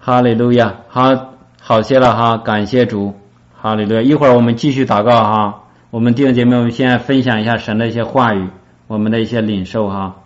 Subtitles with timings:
[0.00, 3.14] 哈利路亚，好好些了哈，感谢主，
[3.54, 4.02] 哈利路亚。
[4.02, 8.48] 一会儿我们继续祷告哈，我们弟兄姐妹，我们现在分享一下神的一些话语，
[8.86, 10.22] 我们的一些领受哈。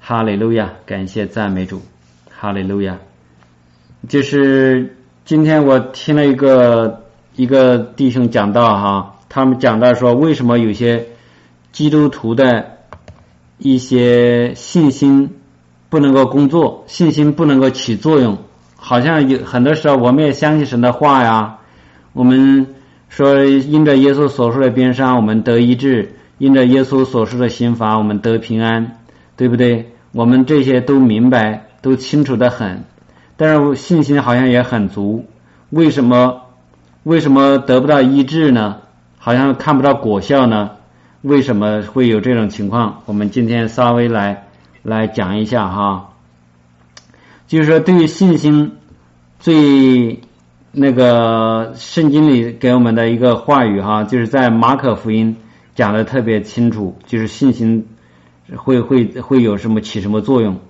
[0.00, 1.82] 哈利路亚，感谢赞美主，
[2.28, 2.98] 哈利路亚。
[4.08, 7.04] 就是今天我听了一个
[7.36, 11.06] 一个弟兄讲到哈，他们讲到说，为什么有些
[11.70, 12.78] 基督徒的
[13.58, 15.36] 一些信心
[15.88, 18.38] 不能够工作，信心不能够起作用。
[18.84, 21.58] 好像有很多时候，我们也相信神的话呀。
[22.12, 22.66] 我们
[23.08, 28.98] 说，因着耶稣所说的边上，我们得医治；因着耶稣所说的刑罚，我们得平安，
[29.36, 29.92] 对不对？
[30.10, 32.82] 我们这些都明白，都清楚的很。
[33.36, 35.26] 但是信心好像也很足。
[35.70, 36.42] 为什么？
[37.04, 38.78] 为什么得不到医治呢？
[39.16, 40.72] 好像看不到果效呢？
[41.22, 43.02] 为什么会有这种情况？
[43.06, 44.48] 我们今天稍微来
[44.82, 46.11] 来讲一下哈。
[47.52, 48.78] 就是说，对于信心
[49.38, 50.20] 最
[50.70, 55.36] 那个圣经里给我们的一个话语哈，就是在马可福音
[55.74, 57.88] 讲的特别清楚，就是信心
[58.56, 60.60] 会会会有什么起什么作用。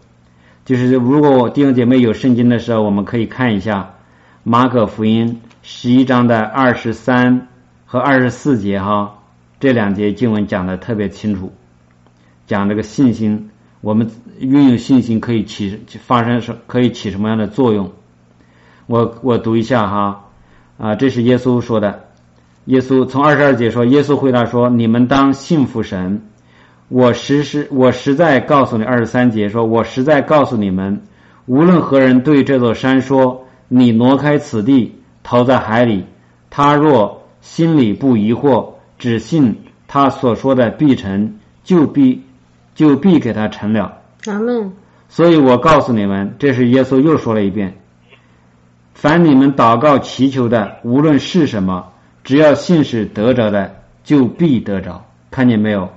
[0.64, 3.94] 就是如果弟兄姐妹有圣经的时候，我们可以看一下
[4.42, 7.46] 马可福音十一章的二十三
[7.86, 9.20] 和二十四节哈，
[9.60, 11.52] 这两节经文讲的特别清楚，
[12.48, 13.50] 讲这个信心。
[13.82, 17.90] 我们拥有信心可以起发生什可以起什么样的作用？
[18.86, 20.30] 我我读一下哈
[20.78, 22.04] 啊，这是耶稣说的。
[22.66, 26.22] 耶稣从二十二节说，耶稣回答说：“你们当信服神。
[26.88, 31.02] 我实实我实在告诉你，二十三节说，我实在告诉你们，
[31.46, 36.04] 无论何人对这座山说，你挪开此地，投在海里，
[36.50, 39.58] 他若心里不疑惑，只信
[39.88, 42.22] 他所说的必成，就必。”
[42.74, 43.98] 就必给他成了。
[44.26, 44.72] 阿门。
[45.08, 47.74] 所以我告诉你们，这是耶稣又说了一遍：
[48.94, 51.88] 凡你们祷告祈求的，无论是什么，
[52.24, 55.04] 只要信是得着的，就必得着。
[55.30, 55.90] 看见没有？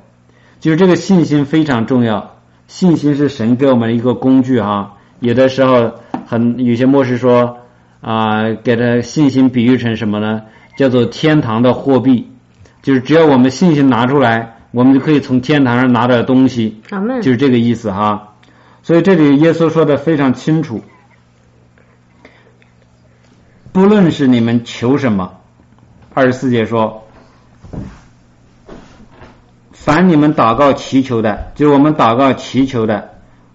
[0.59, 2.35] 就是这个信心非常重要。
[2.67, 4.97] 信心是神给我们一个工具哈。
[5.21, 5.93] 有的时候，
[6.25, 7.59] 很有些牧师说
[8.01, 10.41] 啊，给他信心比喻成什么呢？
[10.75, 12.31] 叫做天堂的货币。
[12.81, 14.54] 就是只要我们信心拿出来。
[14.75, 16.81] 我们就可以从天堂上拿点东西，
[17.21, 18.33] 就是这个意思哈。
[18.83, 20.83] 所以这里耶稣说的非常清楚，
[23.71, 25.39] 不论是你们求什么，
[26.13, 27.07] 二十四节说，
[29.71, 33.11] 凡你们祷告祈求的，就是我们祷告祈求的，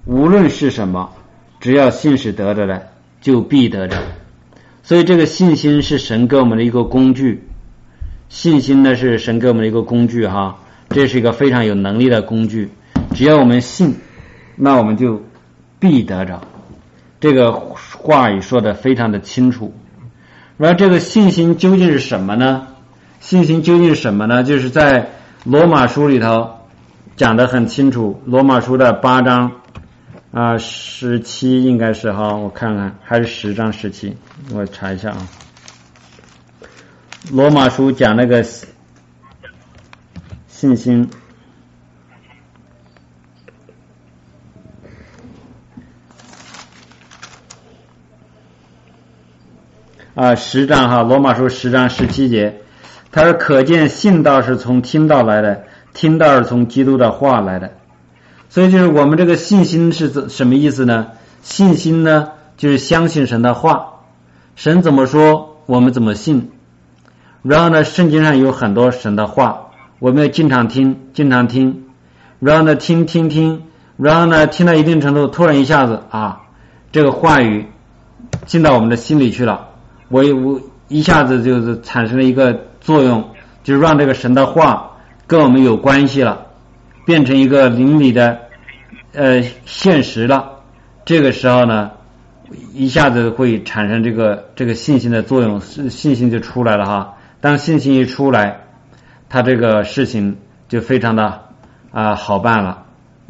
[0.06, 1.12] 无论是什么，
[1.60, 2.88] 只要信是得着的，
[3.20, 3.98] 就必得着。
[4.82, 7.46] 所以这个信心是神给我们的一个工具，
[8.30, 10.56] 信心呢是神给我们的一个工具哈。
[10.90, 12.68] 这是一个非常有能力的工具，
[13.14, 13.94] 只要我们信，
[14.56, 15.22] 那我们就
[15.78, 16.42] 必得着。
[17.20, 19.72] 这个话语说的非常的清楚。
[20.58, 22.66] 而这个信心究竟是什么呢？
[23.20, 24.42] 信心究竟是什么呢？
[24.42, 25.10] 就是在
[25.44, 26.50] 罗马书里头
[27.14, 28.20] 讲的很清楚。
[28.26, 29.52] 罗马书的八章
[30.32, 34.16] 啊十七应该是哈，我看看还是十章十七，
[34.52, 35.28] 我查一下啊。
[37.30, 38.44] 罗马书讲那个。
[40.60, 41.08] 信心
[50.14, 52.60] 啊，十章哈，罗马书十章十七节，
[53.10, 57.72] 他说：“可见信道是从听道来的，听道是从基督的话来的。”
[58.50, 61.12] 所以就是我们这个信心是怎什么意思呢？
[61.40, 64.00] 信心呢，就是相信神的话，
[64.56, 66.50] 神怎么说，我们怎么信。
[67.40, 69.68] 然后呢，圣经上有很多神的话。
[70.00, 71.84] 我们要经常听，经常听，
[72.38, 73.64] 然后呢，听听听，
[73.98, 76.40] 然后呢，听到一定程度，突然一下子啊，
[76.90, 77.66] 这个话语
[78.46, 79.68] 进到我们的心里去了，
[80.08, 83.28] 我我一下子就是产生了一个作用，
[83.62, 84.92] 就是让这个神的话
[85.26, 86.46] 跟我们有关系了，
[87.04, 88.38] 变成一个邻里的
[89.12, 90.60] 呃现实了。
[91.04, 91.90] 这个时候呢，
[92.72, 97.16] 一下子会产生这个这个信心的作用，信心就出来了哈。
[97.42, 98.62] 当信心一出来。
[99.30, 100.36] 他这个事情
[100.68, 101.40] 就非常的
[101.92, 102.82] 啊好办了。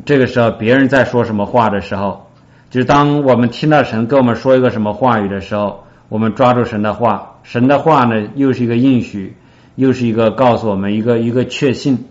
[0.04, 2.30] 这个时候，别人在说什么话的时候，
[2.70, 9.36] 就是当我们听到神跟我们说一个什么话语的时候，我们抓住神的话，神的话呢又是一个应许，
[9.76, 12.06] 又是一个告诉我们一个一个确信，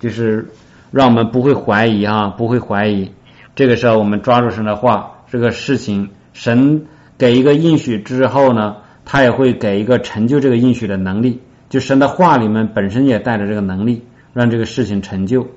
[0.00, 0.48] 就是
[0.90, 3.12] 让我们不会怀疑啊，不会怀疑。
[3.54, 6.86] 这个时候，我们抓住神的话，这个事情神
[7.18, 11.42] 给一个应许之后呢，他也会给一个成就这个应许的能力。
[11.74, 15.48] 就神的话里面本身也带着这个能力，让这个事情成就，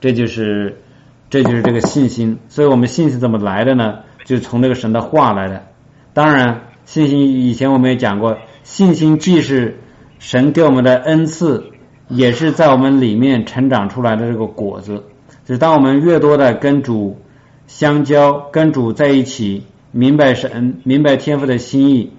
[0.00, 0.80] 这就是
[1.30, 2.38] 这就是这个信心。
[2.48, 4.00] 所以我们信心怎么来的呢？
[4.24, 5.66] 就从这个神的话来的。
[6.12, 9.78] 当然，信心以前我们也讲过，信心既是
[10.18, 11.66] 神给我们的恩赐，
[12.08, 15.04] 也是在我们里面成长出来的这个果子。
[15.44, 17.20] 就是当我们越多的跟主
[17.68, 19.62] 相交，跟主在一起，
[19.92, 22.10] 明白神、明白天父的心意，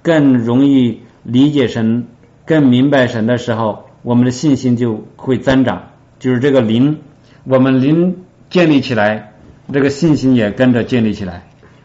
[0.00, 2.06] 更容易理解神，
[2.50, 5.90] 更明白神的时候，我们的信心就会增长。
[6.18, 6.98] 就是这个灵，
[7.44, 9.34] 我们灵建立起来，
[9.72, 11.44] 这个信心也跟着建立起来。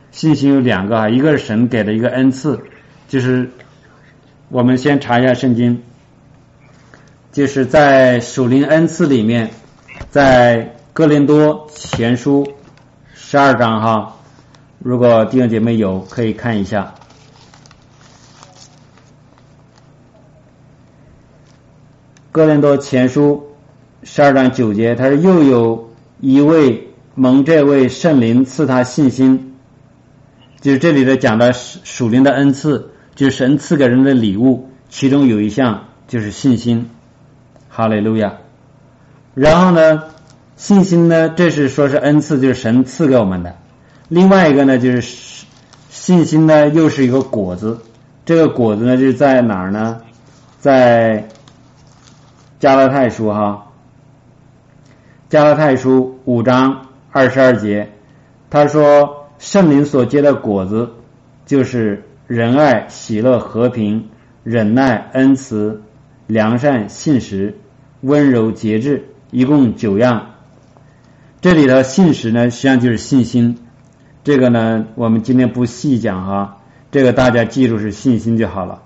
[0.09, 2.59] 信心有两个啊，一个是神给的一个恩赐，
[3.07, 3.51] 就是
[4.49, 5.83] 我们先查一下圣经，
[7.31, 9.51] 就是在属灵恩赐里面，
[10.09, 12.47] 在哥林多前书
[13.13, 14.15] 十二章哈，
[14.79, 16.95] 如果弟兄姐妹有可以看一下，
[22.35, 23.47] 哥林多前书
[24.03, 25.89] 十二章九节，他说又有
[26.19, 29.55] 一位蒙这位圣灵赐他信心。
[30.59, 36.89] 就是这里的讲的属灵的恩赐，就是神赐给人的礼物，其中有一项就是信心。
[37.69, 38.33] 哈利路亚。
[39.33, 40.03] 然后呢，
[40.57, 43.55] 信心呢，这是说是恩赐，就是神赐给我们的。
[44.09, 45.45] 另外一个呢，就是
[45.89, 47.79] 信心呢，又是一个果子。
[48.25, 50.01] 这个果子呢，就是在哪儿呢？
[50.59, 51.29] 在
[52.59, 53.71] 加拉太书哈，
[55.29, 57.91] 加拉太书五章二十二节，
[58.49, 59.21] 他说。
[59.37, 60.91] 圣灵所结的果子，
[61.45, 64.07] 就是仁爱、喜乐、和平、
[64.43, 65.83] 忍耐、恩慈、
[66.25, 67.59] 良善、信实、
[67.99, 70.27] 温柔、节制，一共九样。
[71.41, 73.57] 这里的信实呢，实际上就是信心。
[74.23, 76.59] 这个呢，我们今天不细讲哈，
[76.89, 78.83] 这个大家记住是信心就好了。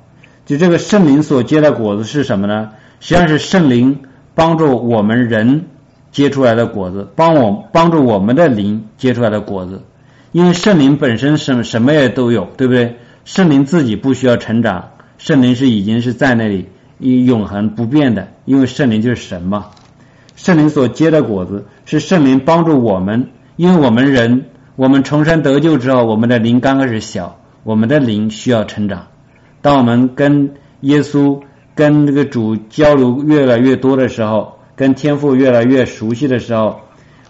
[0.47, 2.71] 就这个圣灵所结的果子是什么呢？
[2.99, 3.99] 实际上是圣灵
[4.35, 5.65] 帮助我们人
[6.11, 9.81] 结出来的果子，帮我帮助我们的灵结出来的果子。
[10.31, 12.97] 因为圣灵本身什么什么也都有，对不对？
[13.25, 16.67] 圣灵自己不需要成长，圣灵是已经是在那里
[16.99, 18.27] 永恒不变的。
[18.45, 19.67] 因为圣灵就是神嘛，
[20.35, 29.07] 圣灵所结的果子是圣灵帮助我们，因为我们人，我们重生得救之后，我们的灵刚开始小，我们的灵需要成长。
[29.61, 31.41] 当我们跟耶稣、
[31.79, 36.81] 跟这个主交流越来越多的时候，跟天赋越来越熟悉的时候，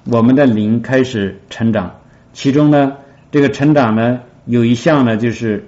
[0.05, 1.97] 我们的灵开始成长。
[2.33, 2.93] 其中呢，
[3.29, 5.65] 这个成长呢，有一项呢，就是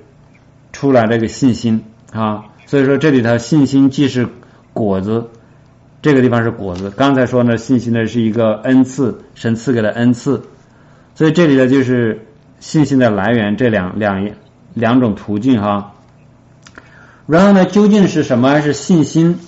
[0.73, 2.45] 出来这个信心啊。
[2.65, 4.27] 所以说这里头信心既是
[4.73, 5.27] 果子，
[6.01, 6.89] 这个地方是果子。
[6.89, 10.41] 刚才说呢，信心呢是一个恩赐，神赐给的恩赐。
[11.13, 12.25] 所以这里呢就是
[12.59, 14.27] 信心的来源，这两两
[14.73, 15.93] 两种途径哈。
[17.27, 19.39] 然后呢，究竟是什么是信心？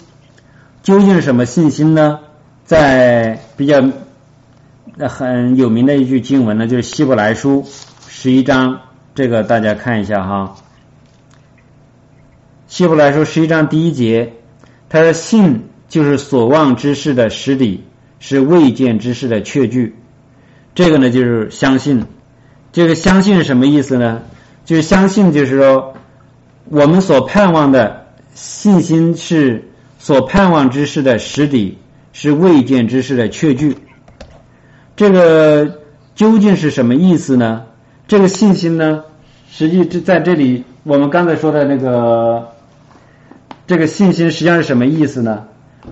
[0.81, 2.19] 究竟是什么信心呢？
[2.65, 3.83] 在比较。
[5.09, 7.63] 很有名的一句经文呢，就是《希伯来书》
[8.07, 8.81] 十一章，
[9.15, 10.55] 这个大家看一下哈。
[12.67, 14.33] 《希伯来书》十一章第一节，
[14.89, 17.85] 他说：“信就是所望之事的实底，
[18.19, 19.95] 是未见之事的确据。”
[20.75, 22.05] 这个呢，就是相信。
[22.71, 24.21] 这个相信是什么意思呢？
[24.63, 25.95] 就是相信，就是说
[26.69, 29.69] 我们所盼望的信心是
[29.99, 31.77] 所盼望之事的实底，
[32.13, 33.77] 是未见之事的确据。
[34.95, 35.79] 这个
[36.15, 37.63] 究竟是什么意思呢？
[38.07, 39.03] 这个信心呢，
[39.49, 42.49] 实际这在这里，我们刚才说的那个
[43.65, 45.45] 这个信心实际上是什么意思呢？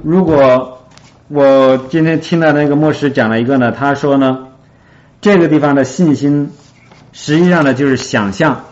[0.03, 0.85] 如果
[1.27, 4.47] 我今天听到那个牧师讲了一个呢，他说呢，
[5.19, 6.51] 这个地方的信心
[7.11, 8.65] 实际上呢就是想象。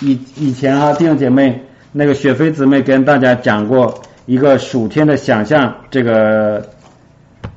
[0.00, 6.66] 以以前啊，弟兄姐妹，那个雪飞姊妹跟大家讲过一个暑天的想象，这个。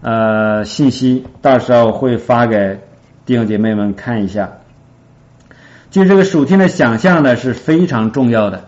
[0.01, 2.79] 呃，信息到时候会发给
[3.25, 4.51] 弟兄姐妹们看一下。
[5.89, 8.65] 就这个暑天的想象呢是非常重要的。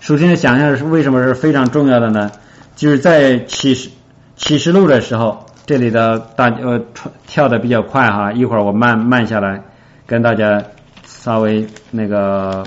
[0.00, 2.30] 暑天的想象是为什么是非常重要的呢？
[2.74, 3.90] 就是在启示
[4.36, 6.80] 启示录的时候，这里的大呃
[7.26, 9.62] 跳的比较快哈，一会儿我慢慢下来
[10.06, 10.62] 跟大家
[11.04, 12.64] 稍微那个，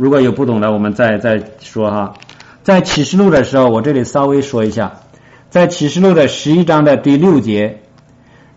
[0.00, 2.14] 如果有不懂的，我们再再说哈。
[2.62, 4.92] 在启示录的时候，我这里稍微说一下。
[5.50, 7.82] 在启示录的十一章的第六节，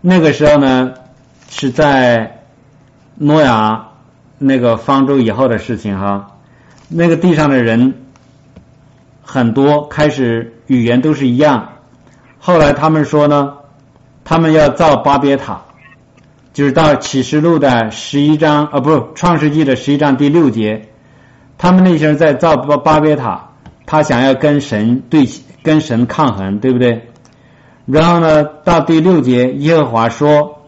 [0.00, 0.94] 那个时候呢，
[1.50, 2.44] 是在
[3.16, 3.88] 诺亚
[4.38, 6.38] 那个方舟以后的事情哈。
[6.88, 7.92] 那个地上的人
[9.20, 11.72] 很多，开始语言都是一样。
[12.38, 13.52] 后来他们说呢，
[14.24, 15.60] 他们要造巴别塔，
[16.54, 20.88] 就是到启示录的十一章啊，不创世纪的十一章第六节，
[21.58, 23.50] 他们那些人在造巴巴别塔，
[23.86, 25.26] 他想要跟神对。
[25.64, 27.08] 跟神抗衡，对不对？
[27.86, 30.58] 然后呢，到第六节，耶和华说：“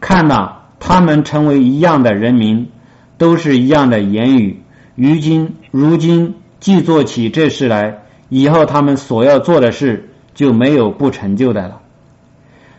[0.00, 2.70] 看呐，他们成为一样的人民，
[3.18, 4.62] 都是一样的言语。
[4.94, 11.80] 如今，如今既做起这事来，以后他们所要做的事就没有不成就的了。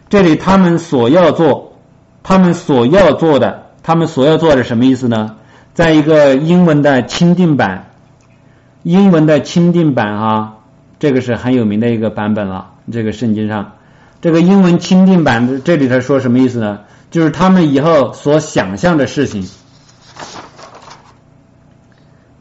[0.07, 1.73] 这里他们所要做，
[2.23, 5.35] 他们所要做的，他们所要做的什么意思呢？
[5.77, 7.91] 在一个英文的钦定版，
[8.81, 10.55] 英文的钦定版啊，
[10.97, 12.71] 这个是很有名的一个版本了。
[12.91, 13.73] 这个圣经上，
[14.19, 16.79] 这个英文钦定版这里头说什么意思呢？
[17.11, 19.47] 就是他们以后所想象的事情。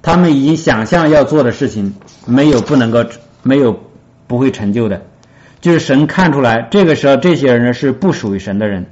[0.00, 3.04] 他们已经想象要做的事情，没有不能够，
[3.42, 3.78] 没有
[4.26, 5.02] 不会成就的。
[5.60, 8.86] 就是神看出来，这个时候这些人呢是不属于神的人，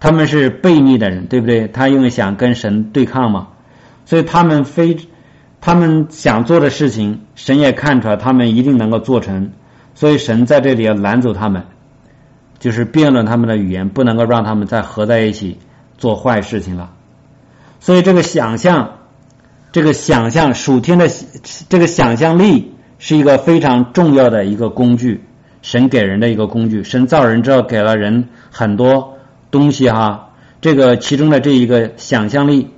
[0.00, 1.68] 他们是悖逆的人，对不对？
[1.68, 3.48] 他因为想跟神对抗嘛，
[4.06, 4.96] 所以他们非
[5.60, 9.52] 他们想做的事情，神也看出来，他们一定能够做成。
[9.94, 11.64] 所以神在这里要拦走他们，
[12.58, 15.58] 就是辩论他们的语言，不能够让他们再合在一起
[15.98, 16.92] 做坏事情了。
[17.80, 18.92] 所以这个想象。
[19.72, 21.06] 这个想象属天的
[21.68, 25.22] 这个想象力是一个非常重要的一个工具，
[25.60, 26.82] 神给人的一个工具。
[26.82, 29.18] 神造人之后给了人很多
[29.50, 30.30] 东西哈，
[30.62, 32.70] 这个其中的这一个想象力，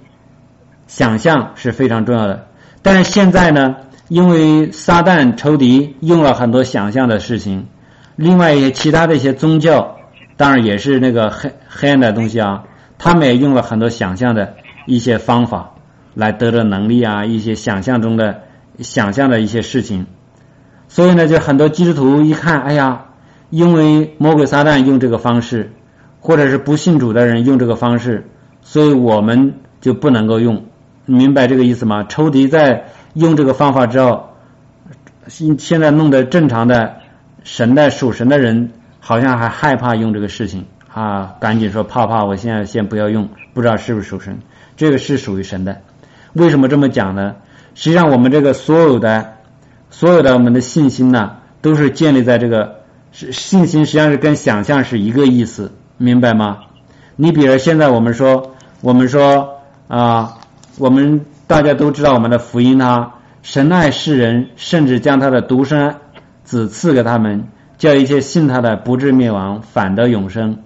[0.89, 2.49] 想象是非常重要的。
[2.83, 3.77] 但是现在呢，
[4.09, 7.69] 因为撒旦仇敌用了很多想象的事情，
[8.17, 9.99] 另外一些其他的一些宗教，
[10.37, 12.65] 当然也是那个黑黑暗的东西啊，
[12.99, 14.55] 他们也用了很多想象的
[14.87, 15.75] 一些方法。
[16.15, 18.43] 来得到能力啊，一些想象中的
[18.81, 20.07] 想象的一些事情，
[20.89, 23.05] 所以呢，就很多基督徒一看，哎呀，
[23.51, 25.71] 因为魔鬼撒旦用这个方式，
[26.19, 28.29] 或者是不信主的人用这个方式，
[28.63, 30.65] 所以我们就不能够用，
[31.09, 32.05] 明白这个意思吗？
[32.05, 32.85] 仇敌在
[33.15, 34.29] 用这个方法之后，
[35.27, 36.97] 现现在弄得正常的
[37.43, 44.39] 神的属神的人，好像还害怕用这个事情啊，赶紧说怕怕，我现在先不要用，不知道是不是属神，
[44.77, 45.81] 这个是属于神的。
[46.35, 47.37] 为什么这么讲呢？
[47.75, 49.35] 实际上，我们这个所有的、
[49.91, 52.81] 所有的我们的信心呢，都是建立在这个
[53.13, 56.59] 是信心，实际上是跟想象是一个意思，明白吗？
[57.17, 60.38] 你比如现在我们说，我们说啊，
[60.79, 65.97] 我们大家都知道我们的福音啊，神爱世人，甚至将他的独生
[66.45, 70.59] 子赐给他们，叫一切信他的不至灭亡，反得永生，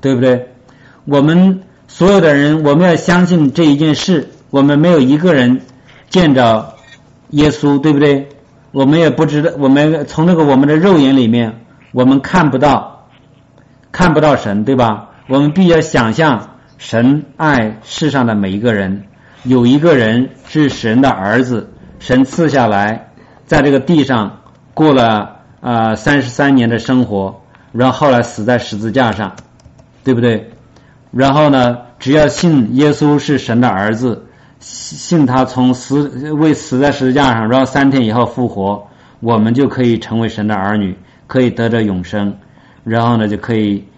[0.00, 0.48] 对不对？
[1.04, 4.30] 我们所有的人，我们要相信这一件事。
[4.50, 5.62] 我们没有一个人
[6.08, 6.74] 见着
[7.30, 8.28] 耶稣，对不对？
[8.70, 11.60] 我们也不知道，我们从那个我们的肉眼里面，
[11.92, 13.06] 我们看不到，
[13.92, 15.10] 看不到神，对吧？
[15.28, 16.53] 我们必须要想象
[16.84, 19.04] 神爱世上的每一个人。
[19.42, 23.08] 有一个人是神的儿子，神赐下来，
[23.46, 24.40] 在这个地上
[24.74, 27.40] 过了啊三十三年的生活，
[27.72, 29.34] 然后后来死在十字架上，
[30.04, 30.50] 对不对？
[31.10, 34.26] 然后呢，只要信耶稣是神的儿子。
[34.60, 38.86] 信他从死为死在十字架上，然后三天以后复活，
[39.20, 40.94] 我们就可以成为神的儿女，
[41.28, 42.36] 可以得着永生，
[42.84, 43.88] 然后呢就可以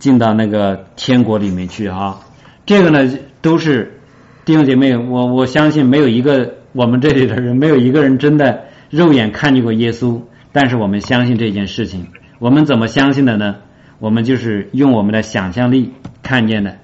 [0.00, 2.18] 进到那个天国里面去哈。
[2.66, 4.00] 这个呢都是
[4.44, 10.20] 弟兄姐妹，我我相信没有一个我们这里的人没有一个人真的肉眼看见过耶稣，
[10.52, 12.08] 但是我们相信这件事情。
[12.38, 13.56] 我们怎么相信的呢？
[13.98, 15.92] 我们就是用我们的想象力
[16.22, 16.78] 看见的，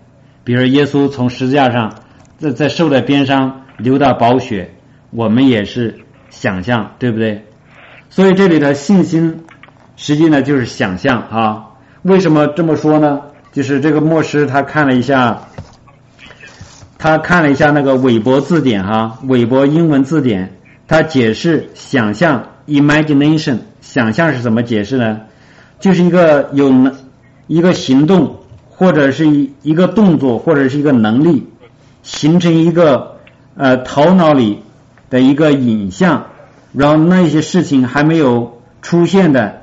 [0.44, 1.94] 比如耶稣从十字架上。
[2.38, 4.70] 在在受的边上流到宝血，
[5.10, 5.96] 我们也是
[6.30, 7.42] 想象，对不对？
[8.10, 9.40] 所以这里的信心，
[9.96, 11.70] 实际呢就是想象啊。
[12.02, 13.22] 为什么这么说呢？
[13.50, 15.48] 就是这个牧师他看了一下，
[16.98, 20.52] 他看了一下那个韦伯字典哈，韦伯英文字典，
[20.86, 25.20] 他解释想象 （imagination），想象是怎么解释呢？
[25.80, 26.94] 就是一个有能
[27.46, 28.36] 一个行动，
[28.68, 31.46] 或者是一一个动作，或者是一个能力。
[32.00, 33.16] 形成一个
[33.54, 34.62] 呃头脑里
[35.10, 36.26] 的一个影像，
[36.72, 39.62] 然后那些事情还没有出现的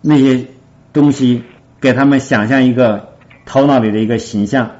[0.00, 0.46] 那些
[0.92, 1.44] 东西，
[1.78, 3.10] 给他们想象一个
[3.46, 4.70] 头脑里的一个形象，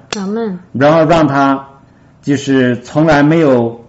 [0.72, 1.68] 然后让他
[2.28, 3.84] 就是从来没有，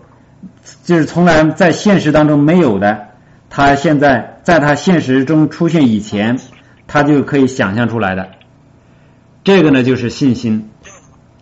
[0.86, 3.10] 就是从来在现实当中没有的，
[3.50, 6.40] 他现在在他现实中出现以前，
[6.88, 8.30] 他就可以想象出来的。
[9.44, 10.70] 这个呢就是信心，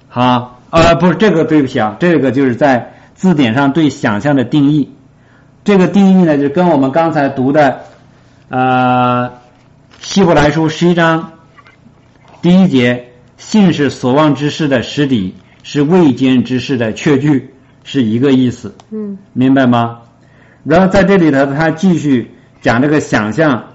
[0.10, 0.56] 好。
[0.70, 4.92] 啊，不是这个，对不起啊，这个就是在字典上对想象的定义。
[5.64, 7.84] 这个定义呢，就跟我们刚才读的
[8.50, 9.28] 啊
[10.02, 11.32] 《希伯来书》十一章
[12.42, 15.36] 第一节“信是所望之事的实底，
[15.70, 18.74] 是未见之事的确据”是一个意思。
[18.90, 20.00] 嗯，明白吗？
[20.64, 22.32] 然后在这里头，他继续
[22.62, 23.66] 讲这个想象，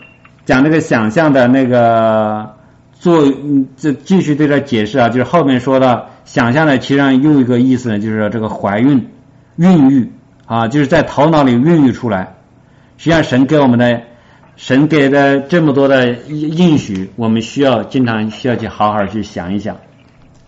[0.47, 2.55] 讲这个想象的那个
[2.95, 3.31] 做，
[3.77, 6.07] 这继续对他解释啊，就是后面说的。
[6.25, 9.07] 想象呢，其实上又一个意思呢，就是说这个怀孕、
[9.57, 10.11] 孕育
[10.47, 12.37] 啊，就是在头脑里孕育出来。
[12.97, 14.01] 实际上，神给我们的，
[14.57, 19.77] 神给的这么多的应许，我们需要经常需要去好好去想一想，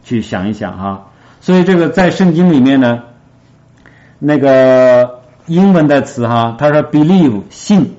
[0.05, 1.11] 去想一想哈。
[1.45, 3.03] 所以这个在圣经里面呢，
[4.19, 7.97] 那个英文的词哈，他说 believe 信，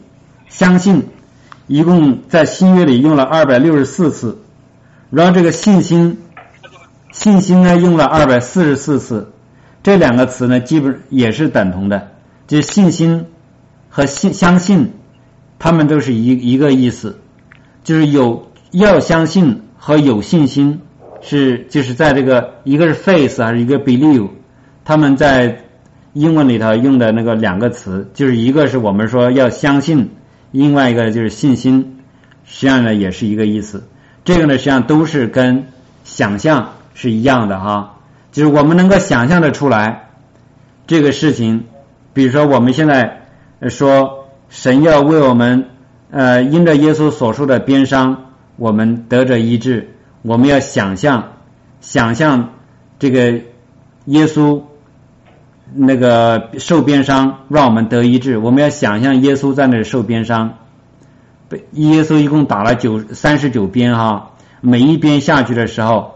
[0.49, 1.03] 相信，
[1.67, 4.39] 一共在新约里用了二百六十四次，
[5.11, 6.17] 然后这个信心。
[7.11, 9.31] 信心呢用了二百四十四次，
[9.83, 12.13] 这两个词呢基本也是等同的，
[12.47, 13.27] 就信心
[13.89, 14.91] 和信相信，
[15.59, 17.19] 他们都是一一个意思，
[17.83, 20.81] 就是有要相信和有信心
[21.25, 24.29] 是就是在这个一个是 faith 还是一个 believe，
[24.85, 25.65] 他们在
[26.13, 30.11] 英文里头用的那个两个词，就是一个是我们说要相信，
[30.51, 31.97] 另外一个就是信心，
[32.45, 33.83] 实际上呢也是一个意思，
[34.23, 35.67] 这个呢实际上都是跟
[36.05, 36.69] 想象。
[36.97, 37.97] 是一样的哈，
[38.31, 40.11] 就是我们能够想象的出来
[40.87, 41.65] 这个事情，
[42.13, 43.27] 比如说我们现在
[43.67, 45.65] 说神要为我们
[46.09, 49.94] 呃因着耶稣所受的鞭伤，我们得着医治，
[50.25, 51.33] 我们要想象
[51.81, 52.53] 想象
[52.99, 53.41] 这个
[54.05, 54.63] 耶稣
[55.73, 60.57] 那个受鞭伤让我们得医治，我们要想象耶稣在那受鞭伤，
[61.47, 66.13] 被耶稣一共打了九三十九鞭哈，每一鞭下去的时候。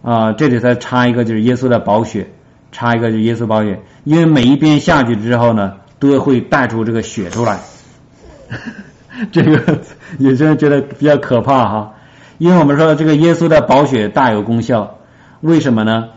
[0.00, 2.30] 啊，这里再插一个，就是耶稣的宝血，
[2.70, 7.58] 插一个就耶稣宝血，因为每一鞭下去之后呢，都会带出这个血出来。
[9.32, 9.80] 这个
[10.20, 11.94] 有些人觉得比较可怕哈，
[12.38, 14.98] 因为我们说这个耶稣的宝血大有功效，
[15.40, 16.08] 为什么呢？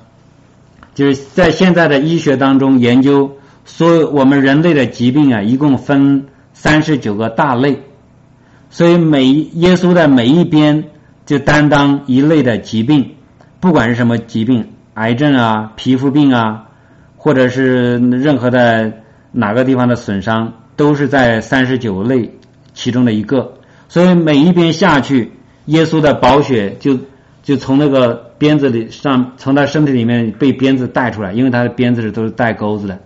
[0.93, 7.81] 就是在现在的医学当中研究，所有我们人类的疾病啊，一共分三十九个大类，
[8.69, 10.85] 所以每耶稣的每一边
[11.25, 13.15] 就担当一类的疾病。
[13.59, 16.65] 不管是什么疾病，癌症啊、皮肤病啊，
[17.15, 18.91] 或者是任何的
[19.31, 22.37] 哪个地方的损伤，都是在三十九类
[22.73, 23.53] 其中的一个。
[23.87, 25.31] 所以每一边下去，
[25.71, 26.97] 耶稣的宝血就
[27.43, 32.99] 就从那个鞭子里上，从他身体里面被鞭子带出来，因为他的鞭子是都是带钩子的。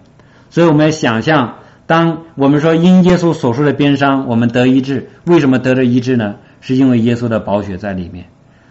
[0.49, 6.35] 所以我们要想象，当我们说因耶稣所说的鞭伤，我们得医治，为什么得着医治呢？
[6.61, 8.25] 是因为耶稣的宝血在里面。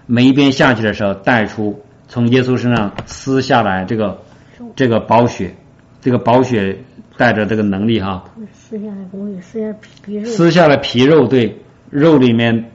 [0.07, 4.19] 每一鞭下去的时候，带出从耶稣身上撕下来这个
[4.75, 5.55] 这个宝血，
[6.01, 6.79] 这个宝血
[7.17, 8.25] 带着这个能力哈。
[8.53, 9.73] 撕下来东西，撕下
[10.05, 10.25] 皮肉。
[10.25, 11.57] 撕下了皮肉，对，
[11.91, 12.73] 肉里面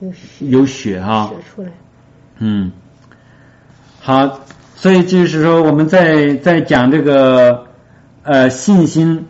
[0.00, 1.28] 有有血哈。
[1.28, 1.70] 血出来。
[2.38, 2.72] 嗯，
[4.00, 4.40] 好，
[4.74, 7.66] 所以就是说，我们在在讲这个
[8.22, 9.26] 呃信心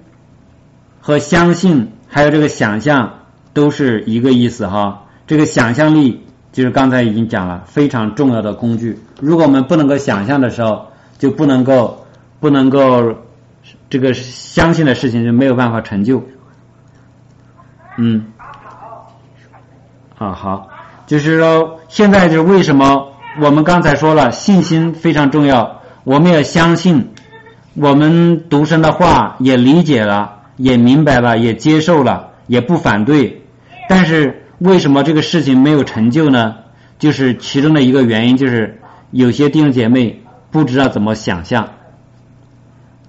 [1.00, 3.20] 和相信，还有这个想象，
[3.52, 5.06] 都是一个意思哈。
[5.26, 6.24] 这个想象力。
[6.50, 8.98] 就是刚才已经讲了，非常重要的工具。
[9.20, 12.06] 如果我们不能够想象的时候，就不能够
[12.40, 13.14] 不能够
[13.90, 16.24] 这个相信的事情就没有办法成就。
[17.96, 18.32] 嗯，
[20.18, 20.68] 啊好，
[21.06, 27.10] 就是说现在就是为什么我们刚才说了信心非常重要，我们要相信，
[27.74, 33.42] 我们读神的话也理解了，也明白了，也接受了，也不反对，
[33.88, 34.44] 但是。
[34.60, 36.56] 为什么这个事情没有成就呢？
[36.98, 38.80] 就是其中的一个原因，就是
[39.12, 41.68] 有些弟兄姐妹不知道怎么想象。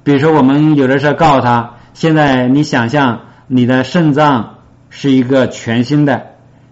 [0.04, 4.58] 比如说，我们有的时候告诉他，现在你想象你的肾脏
[4.92, 6.29] 是一个全新的，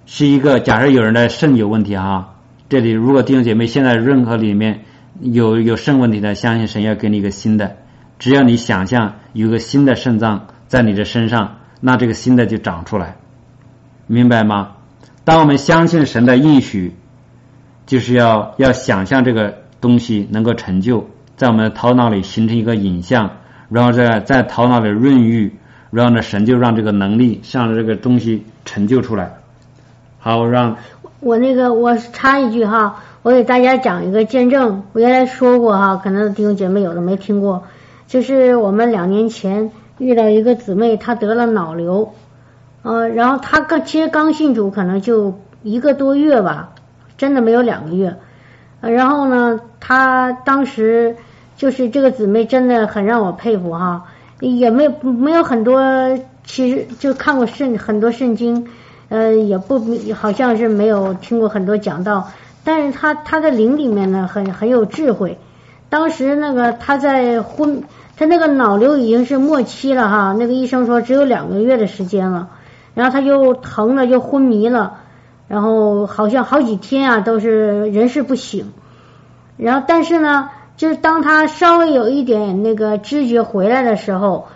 [0.10, 2.36] 是一个假设有人的肾有问题啊，
[2.70, 4.86] 这里如果弟兄姐妹现在任何里面
[5.20, 7.76] 有有肾问题的，相信神要给你一个新的，
[8.18, 13.18] 只要你想象有个新的肾脏在你的身上，那这个新的就长出来。
[14.08, 14.76] 明白吗？
[15.26, 16.96] 当我们相信神的应许，
[17.86, 23.32] 就是要要想象这个东西能够成就，在我们的头脑里形成一个影像，
[23.68, 25.54] 然后在在头脑里润育，
[25.92, 29.34] 然后呢，神就让这个能力让这个东西成就出来。
[30.20, 30.78] 好，让
[31.20, 34.84] 我那个我插一句哈，我给大家讲一个见证。
[34.94, 37.64] 我原来说过哈，可能弟兄姐妹有的没听过，
[38.08, 42.14] 就是我们两年前遇到一个姊妹，她得了脑瘤。
[42.82, 46.72] 呃，然后她刚其实刚信主，可能就一个多月吧，
[47.18, 48.16] 真的没有两个月。
[48.82, 51.16] 然后呢，她当时
[51.56, 54.06] 就是这个姊妹真的很让我佩服哈，
[54.40, 55.82] 也没有没有很多，
[56.44, 58.68] 其实就看过圣很多圣经，
[59.10, 59.82] 呃，也不
[60.16, 62.30] 好像是没有听过很多讲道，
[62.64, 65.38] 但是他他的灵里面呢很很有智慧。
[65.90, 67.84] 当时那个他在昏，
[68.18, 72.50] 他那个脑瘤已经是末期了哈，那个医生说只有两个月的时间了。
[72.94, 75.02] 然后他就疼了，就昏迷了，
[75.48, 78.74] 然后好像好几天啊都是人事不省。
[79.56, 84.48] 然后但是呢，就是当他稍微有一点那个知觉回来的时候，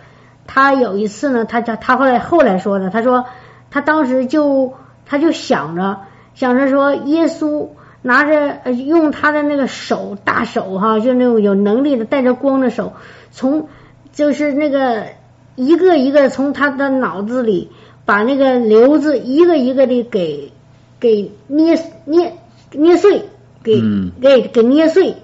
[0.48, 3.26] 他有一次呢，他他他后来后来说的，他说
[3.72, 4.74] 他当时就
[5.08, 6.02] 他就想着
[6.36, 7.70] 想着说，耶稣
[8.04, 12.94] 拿着呃用他的那个手大手哈，就那种有能力的带着光的手，
[13.32, 13.70] 从
[14.12, 15.08] 就是那个
[15.56, 17.72] 一个一个从他的脑子里
[18.06, 20.52] 把那个瘤子一个一个的给
[21.00, 22.34] 给捏捏
[22.72, 23.24] 捏碎，
[23.64, 25.16] 给嗯给给捏碎。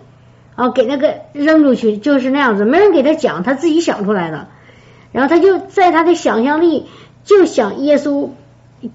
[0.56, 4.48] 啊，给那个扔出去就是那样子，没人给他讲，他自己想出来的。
[5.12, 6.88] 然后他就在他的想象力
[7.28, 8.30] 就想耶稣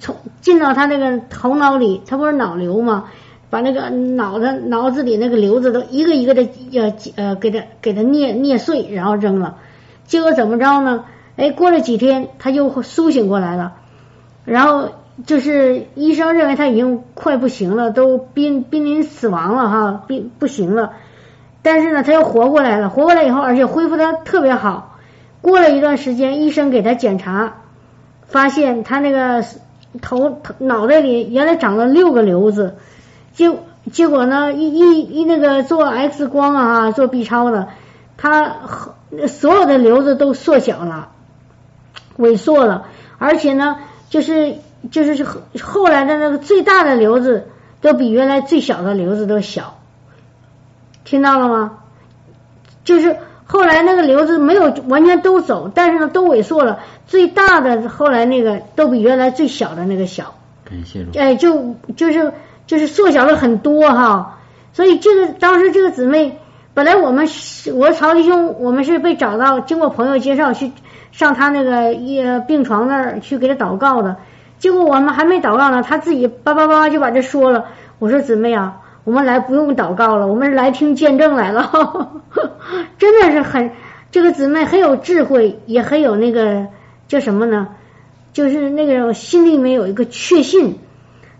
[0.00, 3.04] 从进到他那个头脑里，他不是脑瘤吗？
[3.50, 9.58] 把那个脑子脑子里那个瘤子都一个一个的呃呃给他给他捏捏碎，然后扔了。
[10.06, 11.04] 结果怎么着呢？
[11.36, 13.74] 哎，过了几天他就苏醒过来了，
[14.46, 14.88] 然后
[15.26, 20.92] 就是医生认为他已经快不行了，都濒濒临死亡了哈，濒不行了。
[21.60, 24.98] 但是呢，他又活过来了，活过来以后，而且恢复的特别好。
[25.42, 27.61] 过了一段时间，医生给他检查，
[28.32, 29.44] 发现他那个
[30.00, 32.76] 头头脑袋里原来长了六个瘤子，
[33.34, 33.50] 结
[33.92, 37.68] 结果呢，一一一那个做 X 光啊，做 B 超的，
[38.16, 38.56] 他
[39.28, 41.10] 所有的瘤子都缩小了，
[42.18, 42.86] 萎缩了，
[43.18, 43.76] 而且呢，
[44.08, 44.56] 就是
[44.90, 45.24] 就是
[45.62, 47.48] 后来的那个最大的瘤子
[47.82, 49.78] 都比原来最小的瘤子都小。
[51.04, 51.78] 听到了吗？
[52.84, 53.18] 就是
[53.52, 56.78] 后来那个瘤子没有完全都走，但是呢都萎缩了。
[57.06, 60.32] 最大的后来那个都比原来最小的那个小。
[60.64, 61.18] 感谢主。
[61.18, 62.32] 哎，就就是
[62.66, 64.38] 就是缩小了很多哈。
[64.72, 66.38] 所以这个当时这个姊妹，
[66.72, 67.28] 本来我们
[67.74, 70.72] 我曹弟兄我们是被找到，经过朋友介绍去
[71.10, 74.16] 上他那个一病床那儿去给他祷告的。
[74.58, 77.66] 结果我们还没祷告呢，他自己叭叭叭就把这说了。
[77.98, 78.78] 我说姊妹啊。
[79.04, 82.22] 我们来不用祷告了，我们来听见证来了，
[82.98, 83.72] 真的是很
[84.10, 86.66] 这个姊妹很有智慧，也很有那个
[87.08, 87.68] 叫什么呢？
[88.32, 90.78] 就是那个心里面有一个确信。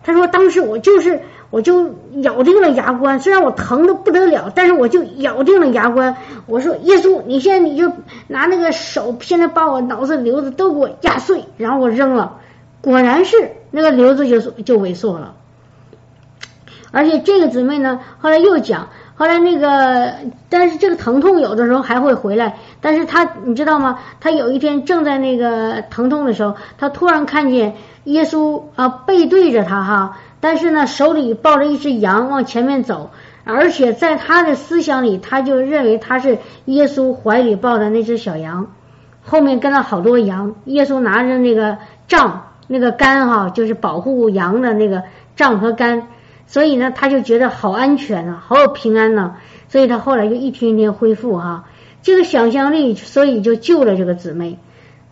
[0.05, 1.21] 他说当时我就是
[1.51, 6.17] 我就咬定了牙关，虽然我疼的不得了，但是我就咬定了牙关。
[6.47, 7.93] 我说耶稣，你现在你就
[8.27, 12.39] 拿那个手，现在把我脑子瘤子都给我压碎，然后我扔了。
[12.81, 13.37] 果然是
[13.71, 15.37] 那个瘤子就就萎缩了。
[16.93, 20.13] 而且这个姊妹呢，后来又讲，后来那个，
[20.49, 22.59] 但是这个疼痛有的时候还会回来。
[22.81, 23.99] 但是她你知道吗？
[24.21, 27.75] 她有一天正在那个疼痛的时候，她突然看见
[28.05, 33.11] 耶稣啊背对着她哈，但是呢手里抱着一只羊往前面走，
[33.45, 38.67] 而且在她的思想里，她就认为他是耶稣怀里抱的那只小羊，
[39.25, 45.03] 后面跟了好多羊，耶稣拿着那个杖那个杆哈，就是保护羊的那个
[45.37, 46.09] 杖和杆。
[46.47, 49.37] 所以呢，他就觉得好安全啊，好有平安呢。
[49.69, 51.65] 所以他后来就一天一天恢复哈，
[52.03, 54.59] 这个想象力，所以就救了这个姊妹。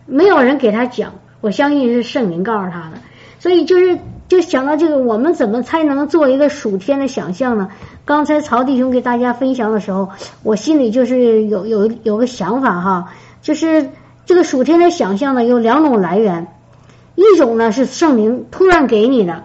[0.05, 2.97] 没有人给他讲，我相信是圣灵告诉他的。
[3.39, 7.69] 所以就是就想到这个，我们怎么才能做一个属天的想象呢？
[8.05, 10.09] 刚才曹弟兄给大家分享的时候，
[10.43, 13.89] 我心里就是有有有个想法哈，就是
[14.27, 16.45] 这个属天的想象呢有两种来源，
[17.15, 19.43] 一种呢是圣灵突然给你的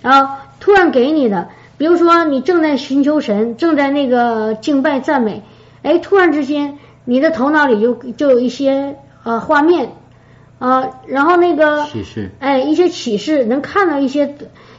[0.00, 0.43] 啊。
[0.64, 5.42] 突然给你的，比如说你正在寻求神，正在那个敬拜赞美，
[5.82, 9.90] 哎，突然之间你的头脑里就就有一些呃画面
[10.58, 14.38] 啊，然后那个启示，哎，一些启示能看到一些，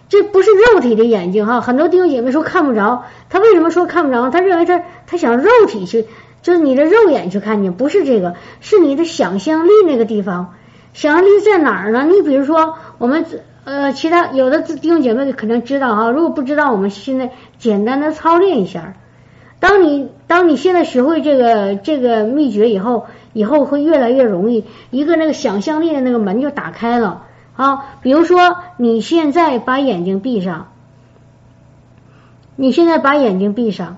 [0.09, 4.31] 这不是肉体的眼睛哈，很多弟兄姐妹说看不着，他为什么说看不着？
[4.31, 6.07] 他认为他他想肉体去，
[6.41, 10.55] 就是你的肉眼去看见，不是这个，是你的想象力那个地方，
[10.95, 12.07] 想象力在哪儿呢？
[12.09, 13.23] 你比如说我们。
[13.65, 18.93] 呃，其他有的弟兄姐妹可能知道哈，如果不知道，我们现在简单的操练一下。
[19.59, 27.23] 当你当你现在学会这个这个秘诀以后，以后会越来越容易，一个那个想象力的那个门就打开了
[27.55, 27.95] 啊。
[28.03, 30.67] 比如说，你现在把眼睛闭上，
[32.55, 33.97] 你现在把眼睛闭上，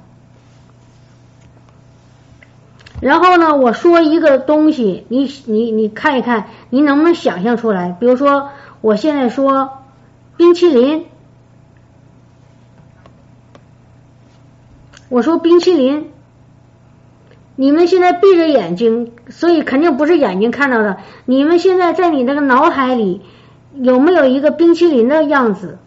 [3.02, 7.94] 然后呢，我说一个东西，你你你看一看，你能不能想象出来？
[8.00, 8.48] 比如说。
[8.82, 9.84] 我现在说
[10.38, 11.06] 冰淇淋，
[15.10, 16.12] 我说冰淇淋，
[17.56, 20.98] 你们现在闭着眼睛，所以肯定不是眼睛看到的。
[21.26, 23.22] 你们现在在你那个脑海里
[23.74, 25.80] 有没有一个冰淇淋的样子？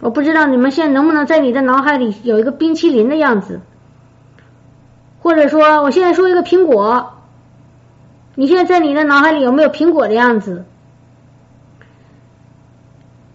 [0.00, 3.60] 我不知道你们现在能不能在你的脑海里有一个冰淇淋的样子。
[5.28, 7.12] 或者说，我现在说一个苹果，
[8.34, 10.64] 你现在在你的脑海里有没有苹果的样子？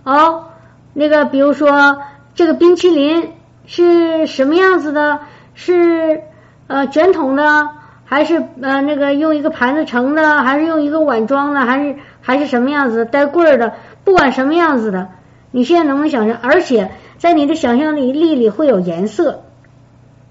[0.03, 0.45] 哦，
[0.93, 2.01] 那个比如说
[2.33, 3.33] 这个冰淇淋
[3.67, 5.19] 是什么样子的？
[5.53, 6.23] 是
[6.65, 7.69] 呃卷筒的，
[8.05, 13.73] 还是呃那个用一个盘子盛的，还是用一个碗装的，还是还是什么样子带棍儿的？
[14.03, 15.09] 不管什么样子的，
[15.51, 16.39] 你现在能不能想象？
[16.41, 19.43] 而且在你的想象力力里会有颜色，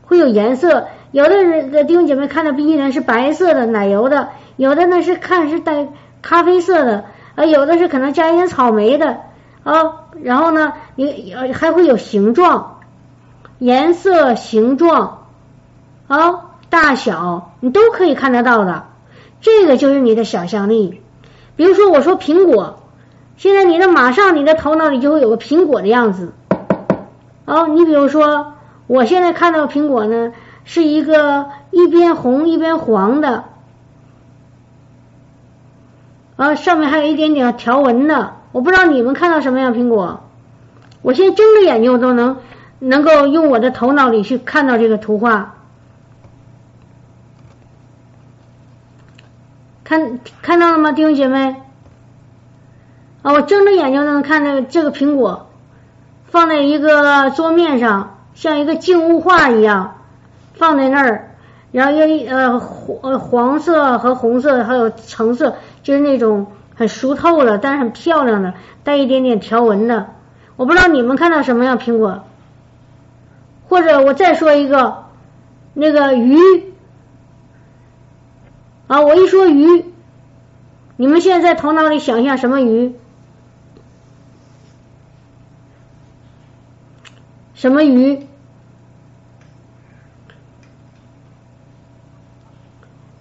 [0.07, 0.89] 会有颜色。
[1.13, 5.87] 有的人的弟兄姐妹看到冰淇淋是白色的奶油的，有的呢是看是带
[6.23, 9.19] 咖啡色的，呃，有的是可能加一点草莓的
[9.63, 10.07] 啊。
[10.23, 12.81] 然后呢，你还会有形状、
[13.59, 15.27] 颜色、形状
[16.09, 18.85] 啊、大小，你都可以看得到的。
[19.43, 21.03] 这个就是你的想象力。
[21.57, 22.81] 比如说，我说苹果，
[23.37, 26.33] 现在你的马上你的头脑里就会有个苹果的样子。
[27.45, 28.55] 哦，你比如说，
[28.87, 30.33] 我现在看到苹果呢。
[30.65, 33.45] 是一个一边红一边黄的，
[36.37, 38.35] 啊，上面还有一点点条纹的。
[38.53, 40.23] 我不知道你们看到什么样苹果，
[41.03, 42.39] 我现在睁着眼睛我都能
[42.79, 45.55] 能够用我的头脑里去看到这个图画，
[49.85, 51.57] 看看到了吗，弟兄姐妹？
[53.23, 55.49] 啊，我睁着眼睛都能看到这个苹果
[56.27, 59.95] 放在一个桌面上，像一个静物画一样。
[60.55, 61.35] 放在那儿，
[61.73, 70.09] 然后又呃黄黄色和红色还有橙色，就是那种很熟透了，但是很漂亮的，带一点点条纹的。
[70.57, 72.25] 我不知道你们看到什么样苹果，
[73.69, 75.05] 或者我再说一个，
[75.75, 76.37] 那个鱼
[78.87, 79.87] 啊，我一说鱼，
[80.97, 82.95] 你们现在在头脑里想象什么鱼？
[87.55, 88.27] 什么鱼？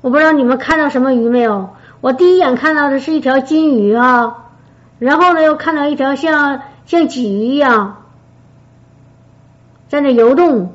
[0.01, 1.69] 我不知道你们看到什么鱼没有？
[2.01, 4.47] 我第一眼看到的是一条金鱼啊，
[4.97, 8.03] 然后呢又看到一条像像鲫鱼一样
[9.87, 10.73] 在那游动，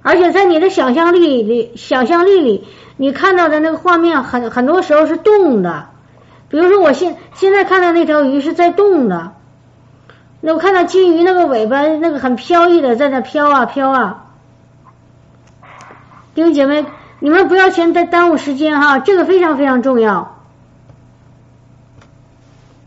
[0.00, 5.88] 而且在你的想象力里，想象力里你看到的那个画面很很多时候是动的，
[6.48, 9.32] 比如说我现现在看到那条鱼是在动的，
[10.40, 14.24] 那我看到金鱼那个尾巴那个很飘逸的在那飘啊飘啊，
[16.34, 16.86] 弟兄姐妹。
[17.24, 20.42] 你们不要嫌再耽误时间哈，这个非常非常重要。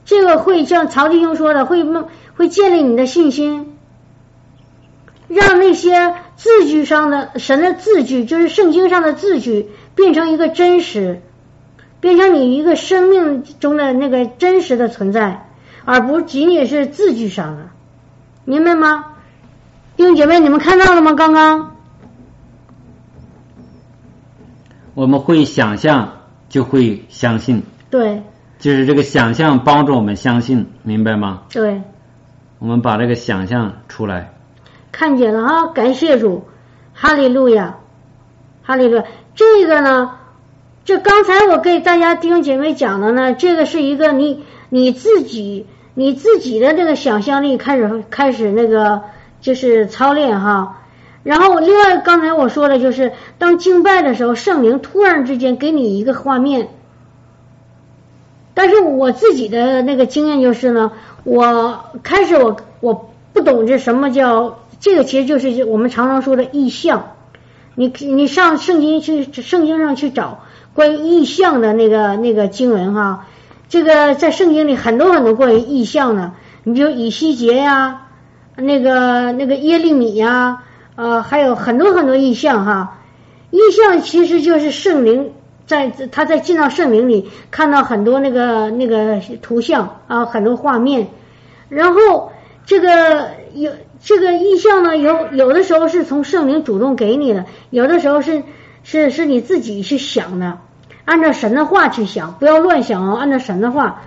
[0.06, 1.84] 这个会像曹弟兄说的，会
[2.36, 3.76] 会建立你的信心，
[5.28, 11.20] 让那些字句上的神的字句，就是圣经上的字句，变成一个真实，
[12.00, 15.48] 变成你一个生命中的那个真实的存在，
[15.84, 17.70] 而不仅仅是字句上的，
[18.46, 19.14] 明白吗？
[19.96, 21.14] 弟兄姐妹，你们看到了吗？
[21.14, 21.77] 刚刚。
[24.98, 27.62] 我们会想象，就会相信。
[27.92, 28.24] 对，
[28.58, 31.44] 就是这个想象帮助我们相信，明白吗？
[31.52, 31.84] 对。
[32.58, 34.34] 我们把这个想象出来。
[34.92, 35.68] 看见了啊！
[35.68, 36.46] 感谢主，
[36.96, 37.78] 哈利路亚，
[38.64, 39.04] 哈利路亚。
[39.36, 40.18] 这个呢，
[40.84, 49.04] 这刚才我给大家弟兄姐妹讲的呢，这个是一个你你自己你自己的这个想象力开始开始那个
[49.42, 50.82] 就是操练哈。
[51.28, 56.70] 然后，另外刚才我说的就是，当敬拜的时候，圣灵突然之间给你一个画面。
[58.54, 60.94] 但是我自己的那个经验就是呢，
[61.26, 67.12] 我开始我我不懂这什么叫这个，其实就是我们常常说的意象。
[67.76, 73.26] 你你上圣经去圣经上去找关于意象的那个那个经文哈，
[73.68, 76.32] 这个在圣经里很多很多关于意象的，
[76.64, 78.04] 你比如以西结呀，
[78.56, 80.64] 那个那个耶利米呀。
[80.98, 82.98] 呃，还有很多很多意象哈，
[83.52, 85.32] 意象其实就是圣灵
[85.68, 91.10] 在他在进到圣灵里看到很多那个那个图像啊，很多画面，
[91.70, 92.32] 然后
[92.66, 98.42] 这个有这个意象呢，有有的时候是从圣灵主动给你的，有的时候是
[98.84, 100.58] 是是你自己去想的，
[101.06, 104.02] 按照神的话去想，不要乱想哦，按照神的话。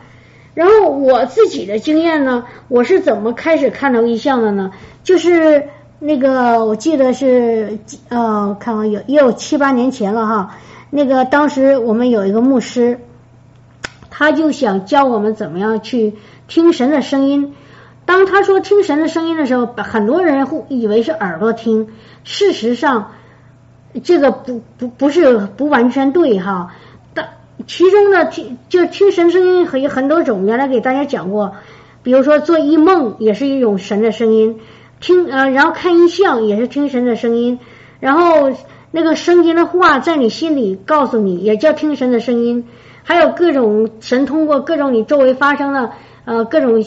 [0.54, 4.72] 然后我自己的经验呢，我是怎么开始看到意象的呢？
[5.04, 5.68] 就是。
[6.02, 10.56] 那个我记得是呃，看看有也有七八年前了哈。
[10.88, 13.00] 那个当时我们有一个牧师，
[14.08, 16.14] 他就想教我们怎么样去
[16.48, 17.54] 听神的声音。
[18.06, 21.88] 当他说听神的声音的时候，很多人会以为是耳朵听，
[22.24, 23.12] 事实上
[24.02, 26.74] 这个不不不是不完全对哈。
[27.12, 27.28] 但
[27.66, 31.56] 其中呢，听就听神声音有很多种，原来给大家讲过，
[32.02, 34.60] 比如说做一梦也是一种神的声音。
[35.00, 37.58] 听呃，然后看意象也是听神的声音，
[37.98, 38.52] 然后
[38.90, 42.66] 那个圣经的话在你心里告诉你，也叫听神的声音。
[43.02, 45.90] 还有各种神通过各种你周围发生的
[46.26, 46.84] 呃各种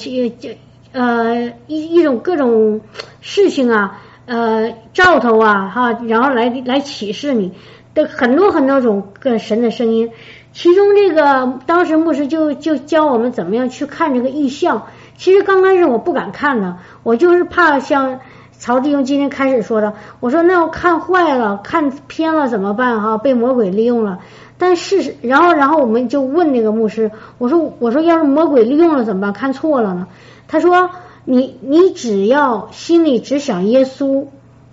[0.93, 2.81] 呃一一种各种
[3.19, 7.51] 事情啊，呃兆头啊哈，然后来来启示你
[7.95, 10.11] 的很多很多种个神的声音。
[10.53, 14.83] 其中这个当时牧师就就教我们怎么样去看这个意象。
[15.17, 18.19] 其实刚开始我不敢看的，我就是怕像
[18.57, 23.17] 曹弟兄今天开始说的，我说那要看坏了、看偏了怎么办哈？
[23.17, 24.19] 被魔鬼利用了。
[24.57, 29.33] 但是然后然后我们就问那个牧师，我说我说要是魔鬼利用了怎么办？
[29.33, 30.07] 看错了呢？
[30.47, 30.91] 他说
[31.25, 34.27] 你你只要心里只想耶稣，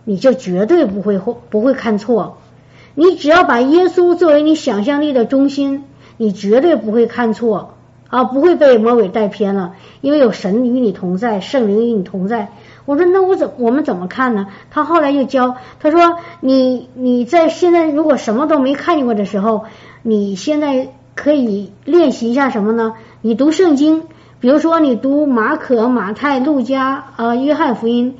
[0.04, 2.38] 你就绝对不会不会看错。
[2.94, 5.84] 你只要把耶稣作为你想象力的中心，
[6.16, 7.74] 你绝对不会看错
[8.10, 12.52] 啊，不会被魔鬼带偏了，因为有神与你同在，圣灵与你同在。
[12.84, 14.48] 我说那我怎我们怎么看呢？
[14.70, 19.64] 他后来又教他说你你在现在如果什么都没看见过的时候，
[20.02, 22.94] 你现在可以练习一下什么呢？
[23.20, 24.02] 你读圣经，
[24.40, 28.16] 比如说你读马可、马太、路加啊、约翰福音。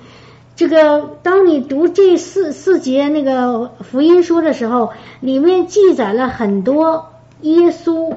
[0.55, 7.07] 这个，当你读这四四节那个福音书的时候，里面记载了很多
[7.41, 8.13] 耶稣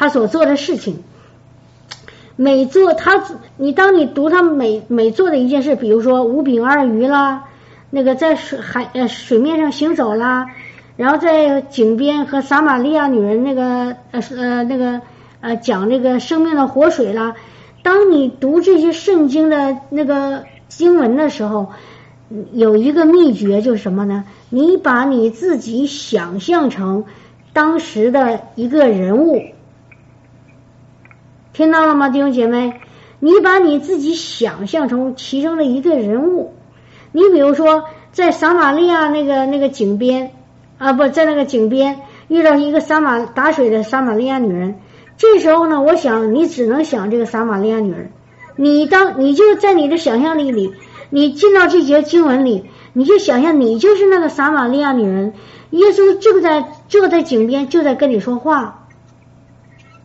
[0.00, 1.04] 他所做的事情。
[2.36, 3.22] 每做他，
[3.58, 7.44] 你当你读他每每做的一件事，比如说五饼二鱼啦，
[7.90, 10.46] 那个在水海呃水面上行走啦，
[10.96, 15.02] 然后在井边和撒玛利亚女人那个呃呃那个
[15.42, 17.34] 呃讲那个生命的活水啦，
[17.82, 20.44] 当你读这些圣经的那个。
[20.70, 21.72] 经文的时候
[22.52, 24.24] 有一个秘诀，就是什么呢？
[24.50, 27.04] 你把你自己想象成
[27.52, 29.42] 当时的一个人物，
[31.52, 32.80] 听到了吗，弟兄姐妹？
[33.18, 36.54] 你把你自己想象成其中的一个人物。
[37.12, 40.30] 你比如说，在撒玛利亚那个那个井边
[40.78, 44.76] 啊，不在那个井边遇到一个撒玛打水的撒玛利亚女人，
[45.18, 48.12] 这时候呢，我想你只能想这个撒玛利亚女人。
[48.56, 50.72] 你当你就在你的想象力里，
[51.10, 55.34] 你进到这节经文里，你就想象你就是那个撒玛利亚女人，
[55.70, 58.79] 耶稣就在就在井边，就在跟你说话，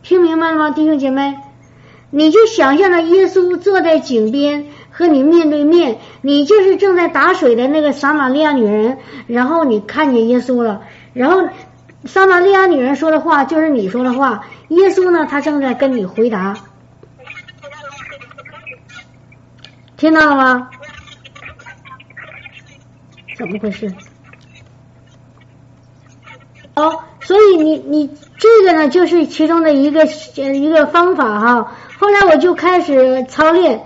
[0.05, 1.35] 听明白了吗，弟兄姐妹？
[2.11, 11.49] 你就想象着耶稣坐在井边和你面对面，你就是正在打水的那个撒玛利亚女人，然后你看见耶稣了，然后
[12.03, 16.55] 撒玛利亚女人说的话就是你说的话，耶稣呢，他正在跟你回答。
[19.97, 20.69] 听到了吗？
[23.35, 23.91] 怎么回事？
[26.75, 31.71] 哦，所以你你这个呢，就是其中的一个一个方法哈。
[31.97, 33.81] 后来我就开始操练，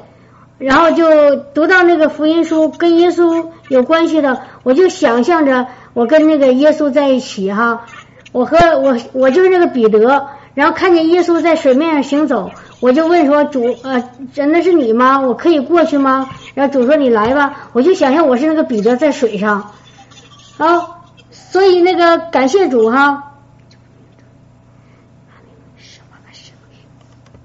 [0.58, 7.86] 然后就读到那个福音书跟耶稣有关系的，我就想象着我跟那个耶稣在一起哈。
[8.32, 12.52] 我和我我就是那个彼得，然后看见耶稣在水面上行走。
[12.80, 15.20] 我就问说主呃真的是你吗？
[15.20, 16.30] 我可以过去吗？
[16.56, 17.70] 然后主说你来吧。
[17.74, 19.72] 我就想象我是那个彼得在水上，
[20.58, 20.99] 啊，
[21.50, 23.34] 所以那个感谢主哈。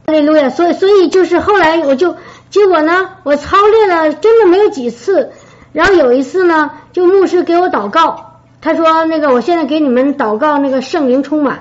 [0.07, 0.51] 哈利路亚。
[0.51, 2.17] 所以所以就是后来我就
[2.51, 5.33] 结果呢，我操练了真的没有几次，
[5.73, 11.61] 然后有一次呢，就牧师给我祷告，他说那个我现在给你们祷告那个圣灵充满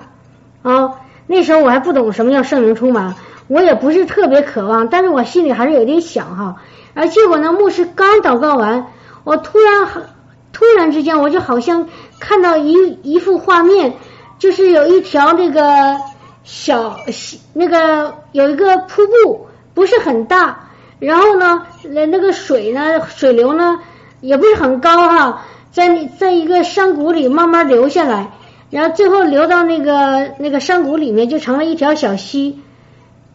[0.61, 0.95] 啊。
[1.27, 3.15] 那时候我还不懂什么叫圣灵充满。
[3.47, 6.55] 我也不是特别渴望，但是我心里还是有点想哈。
[6.93, 8.87] 而结果呢，牧师刚祷告完，
[9.23, 9.85] 我突然
[10.53, 11.89] 突然之间，我就好像
[12.19, 13.95] 看到一一幅画面，
[14.39, 15.97] 就是有一条那个
[16.45, 16.97] 小
[17.51, 23.79] 那个有一个瀑布，不是很大，然后呢，那那个水呢，水流呢
[24.21, 28.31] 也不是很高哈，在在一个山谷里慢慢流下来，
[28.69, 32.61] 然后最后流到那个那个山谷里面，就成了一条小溪。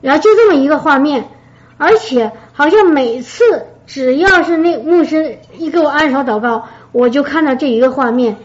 [0.00, 1.28] 然后就这么一个画面，
[1.76, 3.42] 而且好像每次
[3.84, 8.36] 只要是那牧师一给我按手祷告，我就看到这一个画面。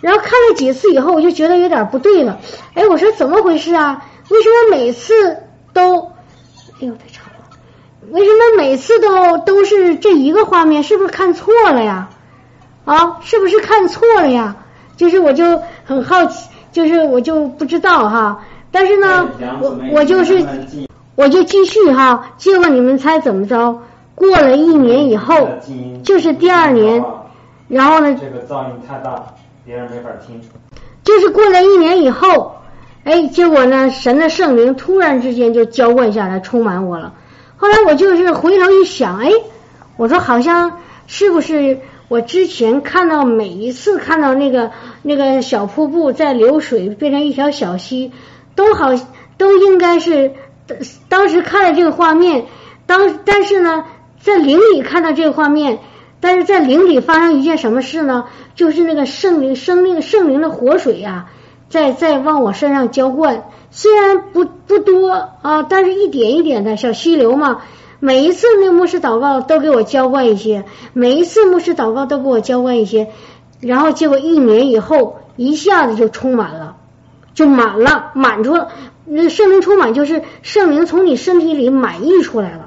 [0.00, 2.38] 然后看了几次以后，我就觉得有点不对了。
[2.74, 4.04] 哎，我说怎么回事啊？
[4.28, 5.38] 为什么每次
[5.72, 6.00] 都？
[6.80, 7.56] 哎呦，太长了！
[8.10, 10.82] 为什么每次都都是这一个画面？
[10.82, 12.10] 是不是看错了呀？
[12.84, 14.56] 啊，是不是看错了呀？
[14.96, 18.44] 就是我就很好奇，就是我就不知道哈。
[18.70, 19.28] 但是呢，
[19.60, 20.44] 我我就是。
[21.16, 23.80] 我就继续哈，结果你们猜怎么着？
[24.14, 25.48] 过了一年以后，
[26.04, 27.02] 就是第二年，
[27.68, 28.16] 然后呢？
[28.20, 30.40] 这个噪音太大，别人没法听。
[31.04, 32.56] 就是过了一年以后，
[33.04, 37.14] 哎，结果呢，神的圣灵突然之间就浇灌下来，充满我了。
[37.56, 39.30] 后来我就是回头一想，哎，
[39.96, 44.70] 我说好像是不是我之前看到每一次看到那个
[45.02, 48.12] 那个小瀑布在流水变成一条小溪，
[48.54, 48.90] 都好
[49.38, 50.32] 都应该是。
[51.08, 52.46] 当时看了这个画面，
[52.86, 53.84] 当但是呢，
[54.18, 55.78] 在灵里看到这个画面，
[56.20, 58.24] 但是在灵里发生一件什么事呢？
[58.54, 61.26] 就是那个圣灵生命圣灵的活水呀、
[61.68, 65.10] 在在往我身上浇灌，虽然不不多
[65.42, 67.62] 啊，但是一点一点的小溪流嘛。
[67.98, 73.08] 每一次那个牧师祷告都给我浇灌一些，每一次牧师祷告都给我浇灌一些，
[73.60, 76.76] 然后结果一年以后一下子就充满了，
[77.32, 78.68] 就满了，满出了。
[79.06, 82.65] 那圣灵充满就是圣灵从你身体里满溢出来了，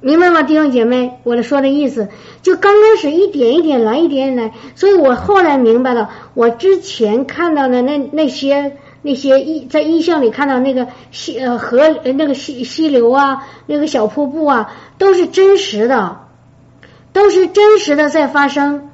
[0.00, 1.18] 明白吗，弟兄姐妹？
[1.24, 2.08] 我的说的意思，
[2.42, 8.76] 就刚开始一点一点来，一点一点来，所以我后来明白了，我之前看到的那那些。
[9.00, 16.22] 那些意在意象里看到那个溪呃河那个溪溪流啊，那个小瀑布啊，都是真实的，
[17.12, 18.90] 都是真实的在发生。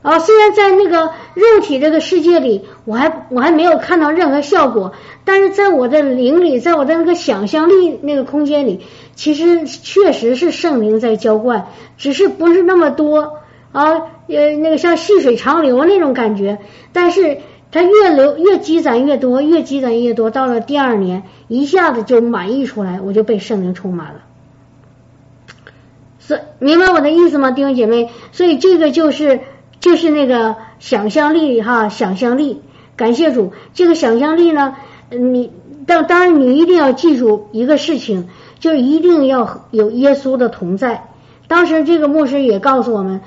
[0.00, 4.92] 啊，虽然在那个肉体这个世界里，我还我还没有看到任何效果，
[5.26, 8.80] 但是在我的灵里，在我的那个想象力那个空间里，
[9.14, 13.38] 其实确实是圣灵在浇灌，只是不是那么多
[13.72, 13.92] 啊，
[14.28, 16.58] 呃，那个像细水长流那种感觉，
[16.92, 17.38] 但是。
[17.76, 24.20] 它越流越积攒越多，越积攒越多，到了第二年，一下子就满溢出来，我就被圣灵充满了。
[26.20, 28.10] 是明白我的意思吗，弟兄姐妹？
[28.30, 29.40] 所以这个就是
[29.80, 32.62] 就是那个想象力哈，想象力。
[32.94, 34.76] 感谢主，这个想象力呢，
[35.10, 35.50] 你
[35.84, 38.28] 当当然你一定要记住一个事情，
[38.64, 41.08] 就一定要有耶稣的同在。
[41.48, 43.20] 当时这个牧师也告诉我们，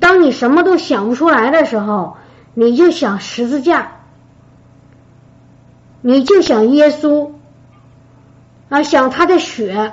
[0.00, 2.16] 当你什么都想不出来的时候。
[2.54, 3.92] 你就想十字架，
[6.02, 7.30] 你就想耶稣
[8.68, 9.90] 啊，想他的血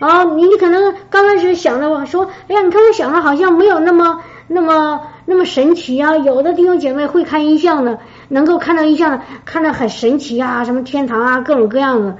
[0.00, 6.16] 啊，你可能刚开始想的说，哎呀，你看我想的好像没有那么那么那么神奇啊。
[6.16, 12.16] 有的弟兄姐妹会看异象的，能够看到异象的，看着很神奇啊，什么天堂啊，各种各样的。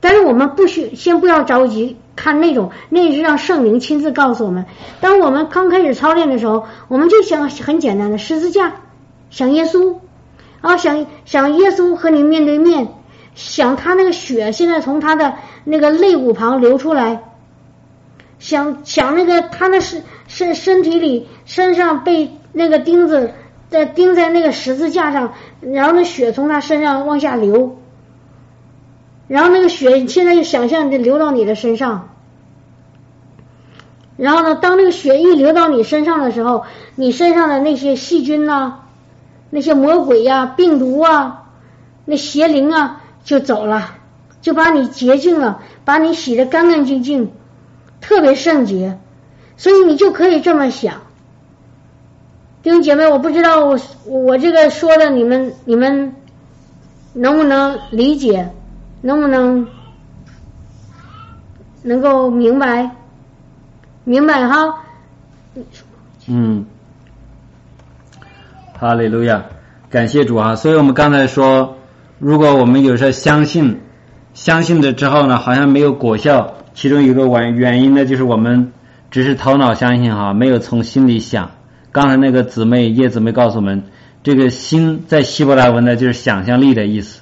[0.00, 4.66] 但是我们不需先不要着急看那种，那是让圣灵亲自告诉我们。
[5.00, 8.72] 当我们刚开始操练的时候，我们就想很简单的十字架。
[9.30, 9.98] 想耶稣
[10.60, 12.88] 啊，想想耶稣和你面对面，
[13.34, 15.34] 想他那个血现在从他的
[15.64, 17.22] 那个肋骨旁流出来，
[18.38, 23.32] 想想那个他那身身身体里身上被那个钉子
[23.68, 27.78] 在钉在那个十字架上，然后那血从他身上往下流，
[29.30, 32.08] 然后那个血现在就想象着流到你的身上，
[34.16, 36.64] 然后呢，当那个血一流到你身上的时候，
[36.96, 38.80] 你身上的那些细菌呐？
[39.50, 41.44] 那些魔鬼呀、病毒啊、
[42.06, 43.98] 那邪灵啊，就走了，
[44.40, 47.30] 就把你洁净了，把你洗的干干净净，
[48.00, 48.98] 特别圣洁。
[49.56, 51.02] 所以你就可以这么想，
[52.64, 56.16] 弟兄姐妹，我不知道我我这个说的你们你们
[57.12, 58.50] 能不能理解，
[59.02, 59.66] 能不能
[61.82, 62.90] 能够明白，
[64.04, 64.74] 明白哈？
[66.28, 66.64] 嗯。
[68.78, 69.44] 哈利路亚，
[69.90, 70.56] 感谢主啊！
[70.56, 71.76] 所以我们刚才说，
[72.18, 73.80] 如果我们有时候相信，
[74.32, 78.72] 相信了之后呢，好像没有果效，其中有个原原因呢，就是我们
[79.10, 81.50] 只是头脑相信哈，没有从心里想。
[81.92, 83.82] 刚才那个姊妹叶姊妹告诉我们，
[84.22, 87.20] 这个心在希伯来文呢，就是想象力的意思。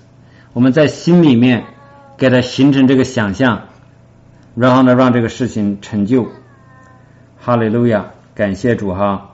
[0.53, 1.64] 我们在心里面
[2.16, 3.62] 给它形成这个想象，
[4.55, 6.26] 然后呢，让这个事情成就。
[7.40, 9.30] 哈利路亚，感谢主哈！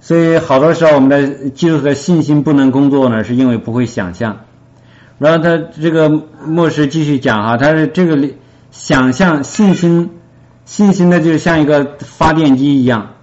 [0.00, 4.40] 所以好多时候我们的基督徒的信心不能工作呢，是因为不会想象。
[5.18, 8.28] 然后他这个牧师继续讲哈，他是这个
[8.70, 10.10] 想象信心，
[10.64, 13.14] 信心呢就像一个发电机一样，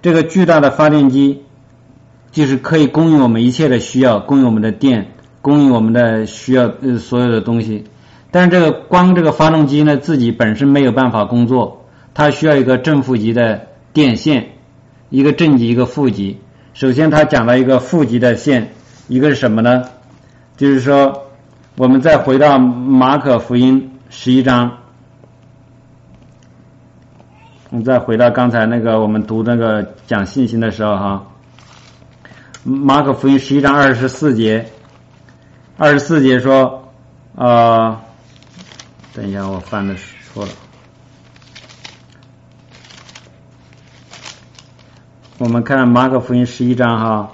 [0.00, 1.42] 这个巨大的发电机
[2.30, 5.13] 就是可以供应我们一切的需要，供应我们的电，
[5.44, 7.84] 供应我们的需要呃所有的东西。
[8.30, 11.84] 但是这个光这个发动机呢自己本身没有办法工作，
[12.14, 14.52] 它需要一个正负极的电线。
[15.10, 16.40] 一个正极，一个负极。
[16.72, 18.72] 首先，他讲了一个负极的线，
[19.06, 19.84] 一个是什么呢？
[20.56, 21.26] 就是说，
[21.76, 24.78] 我们再回到马可福音十一章，
[27.70, 31.26] 我们再回到刚才那个我们读那个讲信心的时候哈，
[32.64, 34.66] 马可福音十一章二十四节，
[35.76, 36.92] 二十四节说，
[37.34, 38.02] 啊，
[39.12, 39.96] 等一下，我翻的
[40.32, 40.52] 错了。
[45.38, 47.32] 我们看马可福音十一章哈，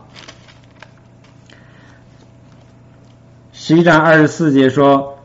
[3.52, 5.18] 十一章二十四节说，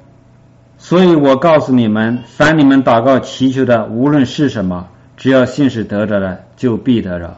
[0.77, 7.37] 所以我告诉你们，凡你们祷告祈求的，无论是什么，只要信是得着的，就必得着。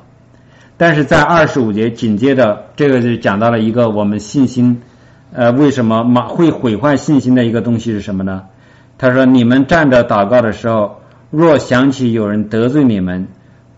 [0.76, 4.82] 但是在二十五节紧接着，这个就讲到了一个我们信心，
[5.38, 8.46] 呃，为什么马会毁坏信心的一个东西是什么呢？
[8.98, 13.28] 他说：“你们站着祷告的时候，若想起有人得罪你们，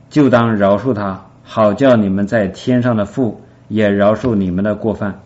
[0.10, 5.20] 就当饶恕他，好叫你们在天上的父也饶恕你们的过犯。”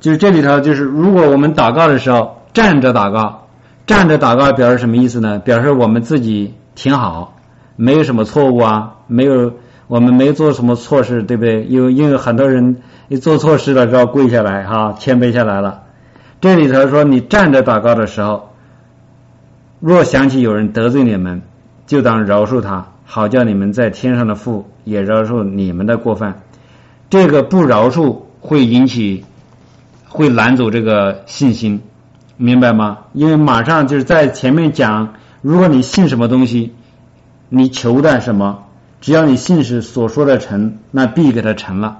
[0.00, 3.46] 就是这里头，就是如果我们祷告的时候站着祷告，
[3.86, 5.38] 站着祷告表示什么意思呢？
[5.38, 7.36] 表示我们自己挺好，
[7.76, 9.52] 没有什么错误啊，没有
[9.88, 11.64] 我们没做什么错事，对不对？
[11.64, 12.76] 因为因为很多人
[13.08, 15.82] 一做错事了就要跪下来哈，谦卑下来了。
[16.40, 18.50] 这里头说你站着祷告的时候，
[19.80, 21.42] 若想起有人得罪你们，
[21.88, 26.42] 就当饶恕他，好叫你们在天上的父也饶恕你们的过犯。
[27.10, 29.24] 这个不饶恕会引起。
[30.10, 31.82] 会拦走这个信心，
[32.38, 33.00] 明白吗？
[33.12, 35.12] 因为马上就是在前面讲，
[35.42, 36.72] 如果你信什么东西，
[37.50, 38.64] 你求的什么，
[39.00, 41.98] 只要你信是所说的成，那必给他成了。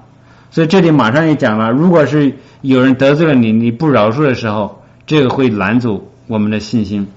[0.51, 7.09] 所以这里马上也讲了，如果是有人得罪了你，你不饶恕的时候，这个会拦阻我们的信心。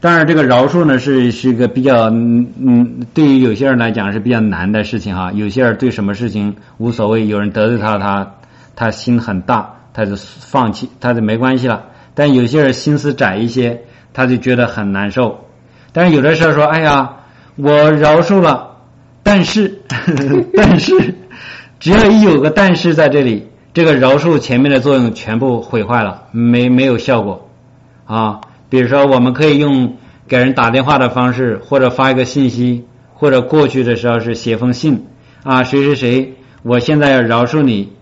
[0.00, 5.32] 当然，这个饶恕呢是是一个比较嗯嗯，对于有些人来讲是比较难的事情哈。
[5.32, 8.34] 有些人对什么事情无所谓，有人得罪他，他。
[8.74, 11.84] 他心很大，他就放弃，他就没关系了。
[12.14, 13.82] 但有些人心思窄一些，
[14.14, 15.44] 他就觉得很难受。
[15.92, 17.16] 但是有的时候说：“哎呀，
[17.56, 18.76] 我饶恕了，
[19.22, 19.82] 但是，
[20.56, 21.14] 但是，
[21.78, 27.48] 只要一有个但是在这里，这个饶恕前面的作用全部毁坏了，没没有效果
[28.06, 28.40] 啊。
[28.68, 29.96] 比如说，我们可以用
[30.26, 35.06] 给人打电话的方式，或者发一个信息，或者过去的时候是写封信
[35.42, 37.92] 啊，谁谁谁，我现在要饶恕你。”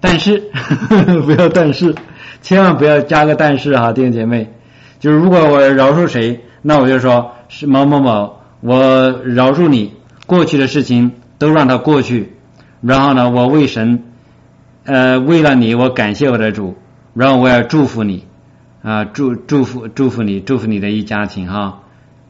[0.00, 1.94] 但是呵呵 不要但是，
[2.40, 4.52] 千万不要加个但是哈，弟兄姐妹。
[5.00, 9.94] 就是如果我饶恕谁，那我就说是某某某，我饶恕你
[10.26, 12.34] 过去的事情都让它过去。
[12.80, 14.04] 然后呢，我为神，
[14.84, 16.76] 呃，为了你，我感谢我的主，
[17.14, 18.24] 然后我要祝福你
[18.82, 21.80] 啊，祝祝福祝福你，祝福你的一家庭哈，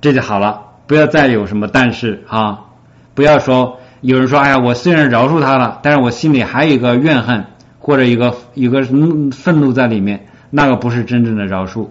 [0.01, 0.63] 这就好了。
[0.87, 2.67] 不要再有什么但是哈，
[3.15, 7.45] 不要说有人说哎呀，我虽然饶恕他了，但是我心里还有一个怨恨。
[7.81, 11.89] 或者一个一个愤怒在里面，那个不是真正的饶恕。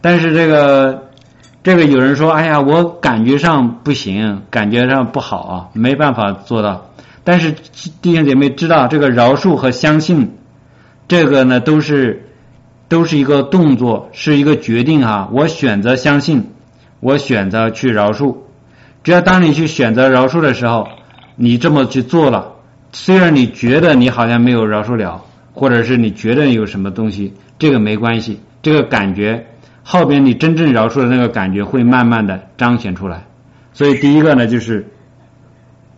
[0.00, 1.10] 但是这个
[1.64, 6.90] 这个有人说，哎呀，我感觉上不行，感觉上不好啊，没办法做到。
[7.24, 7.52] 但是
[8.02, 10.36] 弟兄姐妹知道，这个饶恕和相信，
[11.08, 12.28] 这个呢都是
[12.90, 15.30] 都是一个动作，是一个决定啊。
[15.32, 16.50] 我选择相信，
[17.00, 18.36] 我选择去饶恕。
[19.02, 20.86] 只要当你去选择饶恕的时候，
[21.34, 22.56] 你这么去做了。
[22.92, 25.22] 虽然你觉得你好像没有饶恕了，
[25.54, 29.46] 或者是你觉得有什么东西，这个没关系，这个感觉
[29.84, 33.26] 后边你真正饶恕的那个感觉会慢慢的彰显出来。
[33.72, 34.86] 所以第一个呢，就是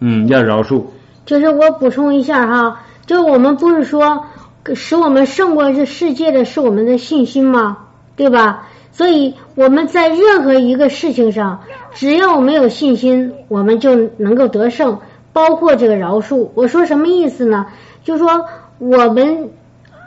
[0.00, 0.84] 嗯，要饶恕。
[1.24, 4.26] 就是我补充一下哈，就我们不是说
[4.74, 7.78] 使我们胜过这世界的是我们的信心吗？
[8.16, 8.68] 对吧？
[8.92, 11.62] 所以我们在任何一个事情上，
[11.92, 14.98] 只要我们有信心，我们就能够得胜。
[15.32, 17.66] 包括这个饶恕，我说什么意思呢？
[18.04, 18.46] 就说
[18.78, 19.50] 我们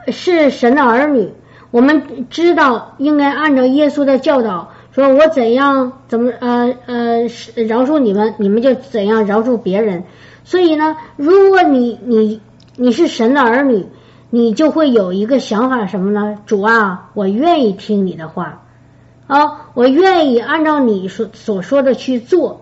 [0.07, 1.29] 是神的儿女，
[1.71, 7.21] 我们知道应该按照耶稣的教导，说我怎样怎么呃呃
[7.55, 10.03] 饶恕你们，你们就怎样饶恕别人。
[10.43, 12.41] 所以呢，如果你你
[12.75, 13.85] 你是神的儿女，
[14.31, 16.39] 你就会有一个想法什么呢？
[16.45, 18.63] 主啊，我愿意听你的话
[19.27, 22.61] 啊，我愿意按照你所所说的去做。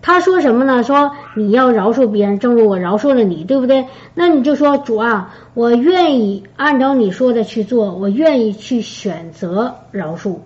[0.00, 0.82] 他说什么呢？
[0.84, 3.86] 说你要饶恕别人，正如我饶恕了你，对不对？
[4.14, 10.36] 那你就说主啊，我愿意按照你说的去做，我愿意去选择饶恕。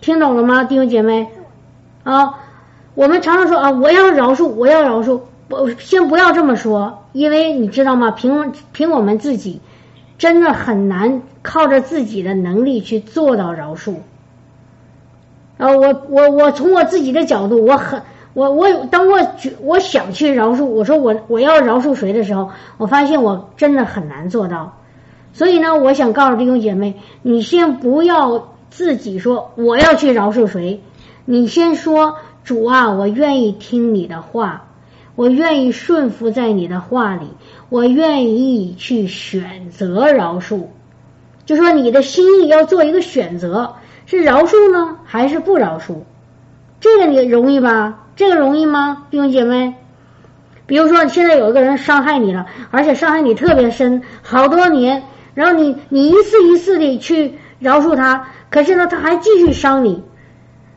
[0.00, 1.28] 听懂了吗，弟兄姐妹？
[2.02, 2.40] 啊，
[2.94, 5.20] 我们常常说啊，我要饶恕，我要饶恕。
[5.48, 8.10] 我先不要这么说，因为你知道吗？
[8.10, 9.60] 凭凭我们自己，
[10.18, 13.94] 真的很难靠着自己的能力去做到饶恕。
[15.56, 18.02] 啊，我我我从我自己的角度，我很。
[18.34, 24.76] 我我当我觉我想去饶恕，我说我我要饶恕谁的时候，我发现我真的很难做到。
[25.32, 30.80] 所以呢，我想告诉弟兄姐妹，你先不要自己说我要去饶恕谁，
[31.24, 34.66] 你先说主啊，我愿意听你的话，
[35.14, 37.28] 我愿意顺服在你的话里，
[37.68, 40.64] 我愿意去选择饶恕。
[41.46, 43.74] 就说你的心意要做一个选择，
[44.06, 45.98] 是饶恕呢，还是不饶恕？
[46.84, 48.04] 这个你容易吧？
[48.14, 49.72] 这个容易吗，弟兄姐妹？
[50.66, 60.02] 比如说，现在有一个人伤害你了，而且伤害你特别深，好多年，然后你你一次一次的去饶恕他，可是呢，他还继续伤你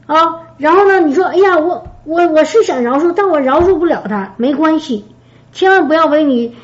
[0.05, 0.15] 啊。
[0.57, 5.03] 然后呢，你说，哎呀，我我我是想饶恕，但我饶恕不了他，没关系，
[5.51, 6.55] 千万不要为你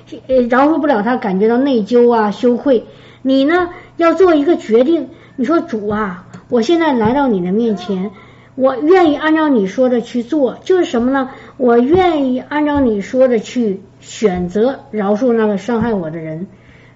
[0.49, 2.85] 饶恕不了他感觉到内疚啊、羞愧。
[3.21, 8.11] 你呢，要做一个决定，你说主啊，我现在来到你的面前，
[8.55, 11.31] 我愿意按照你说的去做，就是什么呢？
[11.57, 16.47] 我愿意按照你说的去选择饶恕那个伤害我的人。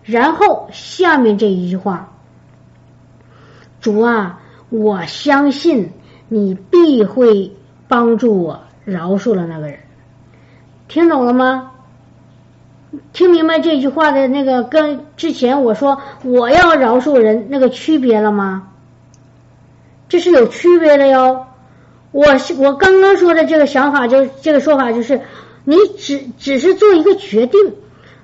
[0.04, 2.14] 然后下面这一句话，
[3.82, 4.40] 主啊，
[4.70, 5.92] 我相信
[6.30, 7.52] 你必会
[7.88, 9.80] 帮助我饶恕了那个人。
[10.88, 11.72] 听懂了吗？
[13.12, 18.70] 听明白这句话的那个跟之前我说我要饶恕人那个区别了吗？
[20.10, 21.48] 这是有区别的哟。
[22.12, 25.22] 我是我刚刚说的这个想法就这个说法就是，
[25.64, 27.60] 你只只是做一个决定。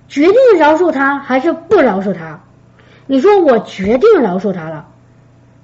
[0.09, 2.41] 决定饶恕他还是不饶恕他？
[3.07, 4.87] 你说我决定饶恕他了，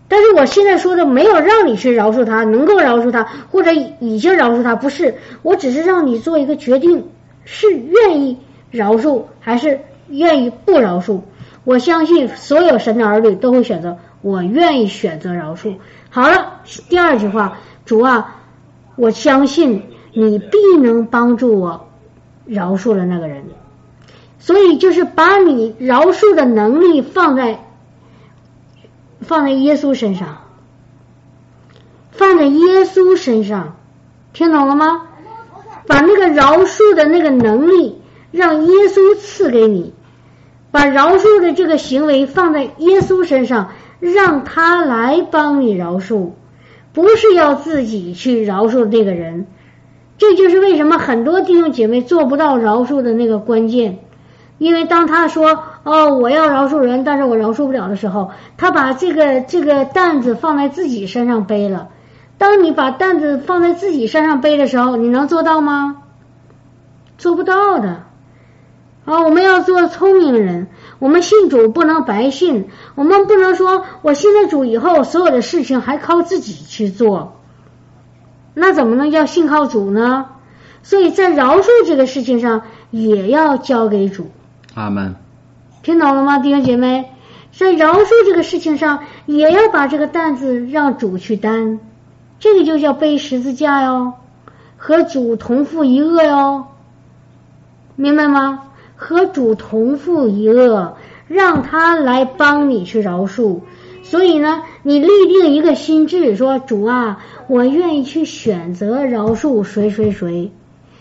[0.07, 7.09] 但是我现在说的没有让你去饶恕他，能够饶恕他或者已经饶恕他，不是，我只是让你做一个决定，
[7.45, 8.39] 是愿意
[8.71, 11.21] 饶恕还是愿意不饶恕？
[11.63, 15.75] 我相信所有神的儿女都会选择，我愿意选择饶恕。
[16.09, 18.37] 好了，第二句话，主啊，
[18.95, 19.83] 我相信
[20.13, 21.87] 你必能帮助我
[22.45, 23.45] 饶恕了那个人。
[24.39, 27.65] 所以就是把你饶恕的能力放在
[29.21, 30.43] 放在耶稣身上，
[32.11, 33.75] 放在耶稣身上，
[34.33, 35.07] 听懂了吗？
[35.87, 38.01] 把那个饶恕的那个能力
[38.31, 39.93] 让耶稣赐给你，
[40.71, 46.31] 把饶恕的这个行为放在耶稣身上，让他来帮你饶恕，
[46.93, 49.47] 不是要自己去饶恕这个人。
[50.17, 53.99] 这就是为什么很多弟兄姐妹做不到饶恕的那个关键。
[54.57, 61.89] 因为当他说哦我要饶恕人，但是我饶恕不了的时候，他把这个这个担子放在自己身上背了。
[62.37, 66.03] 当你把担子放在自己身上背的时候，你能做到吗？
[67.17, 68.03] 做不到的。
[69.05, 70.67] 啊，我们要做聪明人。
[70.99, 77.39] 我们信主不能白信，我们不能说我信了主以后，所有的事情还靠自己去做，
[78.53, 80.27] 那怎么能叫信靠主呢？
[80.83, 84.29] 所以在饶恕这个事情上，也要交给主。
[84.75, 85.15] 阿门，
[85.83, 87.11] 听懂了吗，弟兄姐妹？
[87.51, 91.79] 在饶恕这个事情上，也要把这个担子让主去担，
[92.39, 94.13] 这个就叫背十字架哟，
[94.77, 96.65] 和主同负一恶哟，
[97.95, 98.63] 明白吗？
[99.01, 100.97] 和主同负一恶，
[101.29, 103.61] 让他来帮你去饶恕。
[104.03, 110.51] 所以呢，你立定一个心智，说主啊，我愿意去选择饶恕谁谁谁。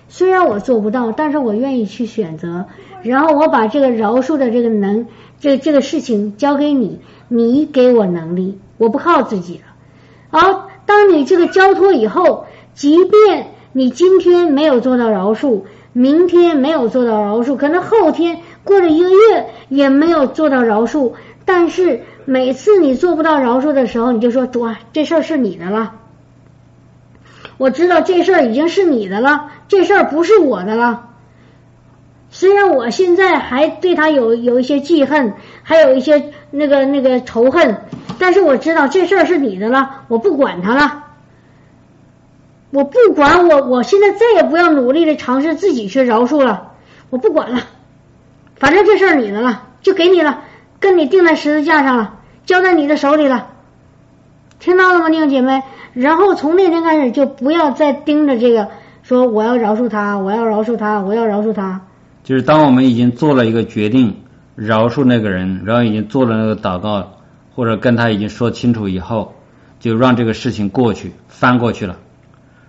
[0.08, 2.66] 虽然我做不到，但是我愿意去选择。
[3.02, 5.06] 然后我把这个饶恕的这个能，
[5.40, 9.64] 这这个事情交给你，你给我能力，我不靠自己了。
[10.30, 15.62] 好，当你这个交托以后，即便你今天没有做到饶恕，
[15.98, 25.94] 明天没有做到饶恕，可能后天过了一个月也没有做到饶恕，但是每次你做不到饶恕的时候，你就说主啊，这事儿是你的了。
[27.56, 31.08] 我知道这事儿已经是你的了，这事儿不是我的了。
[32.30, 35.32] 虽然我现在还对他有有一些记恨，
[35.64, 37.76] 还有一些那个那个仇恨，
[38.20, 41.06] 但是我知道这事儿是你的了，我不管他了。
[42.70, 46.72] 我不管我，我现在再也不要努力的尝试自己去饶恕了，
[47.10, 47.60] 我不管了。
[48.56, 50.40] 反正这事儿你的了，就给你了，
[50.80, 52.14] 跟你钉在十字架上了，
[52.44, 53.48] 交在你的手里了。
[54.58, 55.62] 听到了吗，弟兄姐妹？
[55.94, 58.68] 然后从那天开始，就不要再盯着这个，
[59.02, 61.80] 说我要饶恕他，我要饶恕他，我要饶恕他。
[62.22, 64.16] 就是当我们已经做了一个决定，
[64.54, 67.12] 饶恕那个人，然后已经做了那个祷告，
[67.54, 69.34] 或者跟他已经说清楚以后，
[69.80, 71.96] 就让这个事情过去，翻过去了。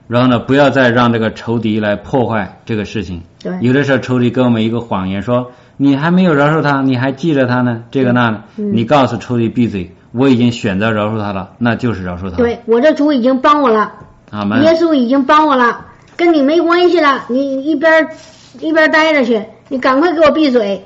[0.10, 3.24] 然后呢，不要再让这个仇敌来破坏这个事情。
[3.41, 3.53] 对。
[3.62, 8.43] 有的时候仇敌给我们一个谎言，说你还没有饶恕他，你还记着他呢，这个那的。
[8.57, 8.72] 嗯。
[8.74, 9.95] 你告诉仇敌闭嘴。
[10.12, 12.38] 我已经选择饶恕他了，那就是饶恕他。
[12.38, 13.93] 对我这主已经帮我了，
[14.32, 15.86] 耶稣已经帮我了，
[16.18, 18.10] 跟你没关系了，你一边
[18.60, 20.84] 一边待着去，你赶快给我闭嘴。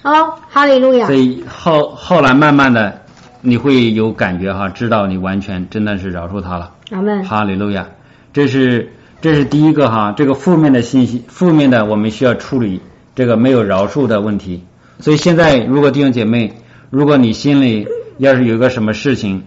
[0.00, 1.08] 好，哈利路亚。
[1.08, 3.02] 所以后后来慢慢的
[3.40, 6.70] 你会有感觉哈，知道你完全真的是饶恕他了。
[6.92, 7.24] 阿门。
[7.24, 7.88] 哈利路亚，
[8.36, 8.90] 这是
[9.22, 12.82] 这是第一个哈，这个负面的信息，负面的我们需要处理
[13.14, 14.62] 这个没有饶恕的问题。
[15.00, 16.52] 所以现在如果弟兄姐妹，
[16.90, 19.44] 如果你心里要是有个什么事情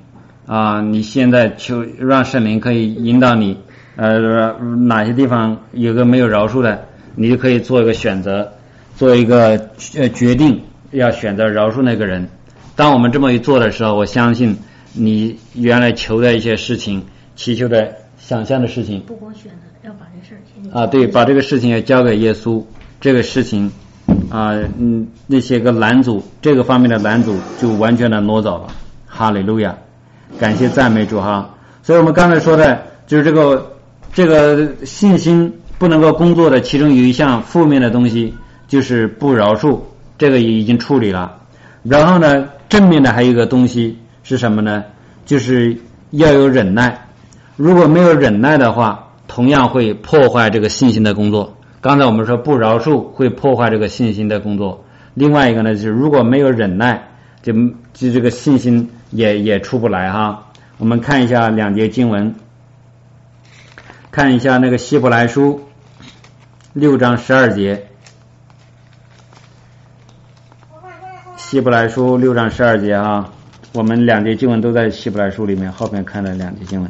[0.47, 3.57] 啊，你现在求让圣灵可以引导你，
[3.95, 4.53] 呃，
[4.87, 8.53] 哪些地方有个没有饶恕的，你就可以做一个选择，
[8.95, 12.27] 做一个呃决定，要选择饶恕那个人。
[12.75, 14.57] 当我们这么一做的时候，我相信
[14.93, 17.93] 你原来求的一些事情、祈求的、
[18.29, 22.63] 想象的事情，不光选择，要把这事儿啊，对，把这个事情要交给耶稣，
[23.01, 23.71] 这个事情。
[24.29, 28.67] 啊，嗯，那些个拦阻，这个方面的拦阻就完全的挪走了。
[29.07, 29.75] 哈利路亚，
[30.39, 31.55] 感谢赞美主哈。
[31.81, 33.75] 所以我们刚才说的就是这个
[34.13, 38.31] 这个信心不能够工作的，其中有一项负面的东西
[38.67, 39.79] 就是不饶恕，
[40.19, 41.35] 这个也已经处理了。
[41.81, 44.83] 然后呢，正面的还有一个东西是什么呢？
[45.25, 45.75] 就是
[46.11, 47.08] 要有忍耐。
[47.59, 51.57] 如果没有忍耐的话，同样会破坏这个信心的工作。
[51.81, 54.85] 刚才我们说不饶恕会破坏这个信心的工作。
[55.13, 57.09] 另外一个呢，就是如果没有忍耐，
[57.41, 57.51] 就
[57.93, 60.51] 就这个信心也也出不来哈。
[60.77, 62.33] 我们看一下两节经文，
[64.09, 65.65] 看一下那个希伯来书
[66.71, 67.87] 六章十二节。
[71.35, 73.33] 希伯来书六章十二节啊，
[73.73, 76.89] 我们两节经文都在希伯来书里面，后面看了两节经文，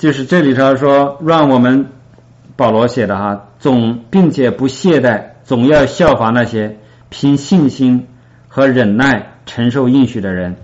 [0.00, 1.88] 就是这里头说，让我们
[2.56, 6.78] 保罗写的哈，总并且不懈怠，总要效法那些
[7.10, 8.06] 凭信心
[8.48, 10.56] 和忍耐承受应许的人。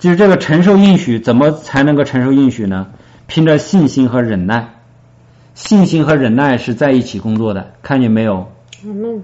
[0.00, 2.88] 就是这个承受应许，怎么才能够承受应许呢？
[3.28, 4.70] 凭着信心和忍耐。
[5.54, 8.50] 信心和忍耐是在一起工作的，看见没有？
[8.84, 9.22] 嗯，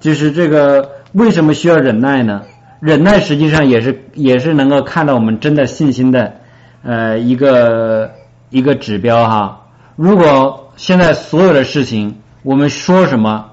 [0.00, 2.42] 就是这个为什么需要忍耐呢？
[2.80, 6.34] 忍耐实际上也是也是能够看到我们真的信心的
[6.82, 8.10] 呃一个
[8.52, 9.62] 一个指标哈。
[9.96, 13.50] 如果现在所有的事情我们说什么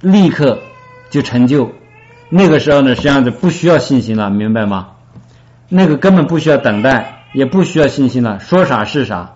[0.00, 0.58] 立刻
[1.10, 1.70] 就成就，
[2.28, 4.88] 那个时候呢实际上就不需要信心了，明白吗？
[5.68, 9.34] 那个根本不需要等待，也不需要信心了，说啥是啥，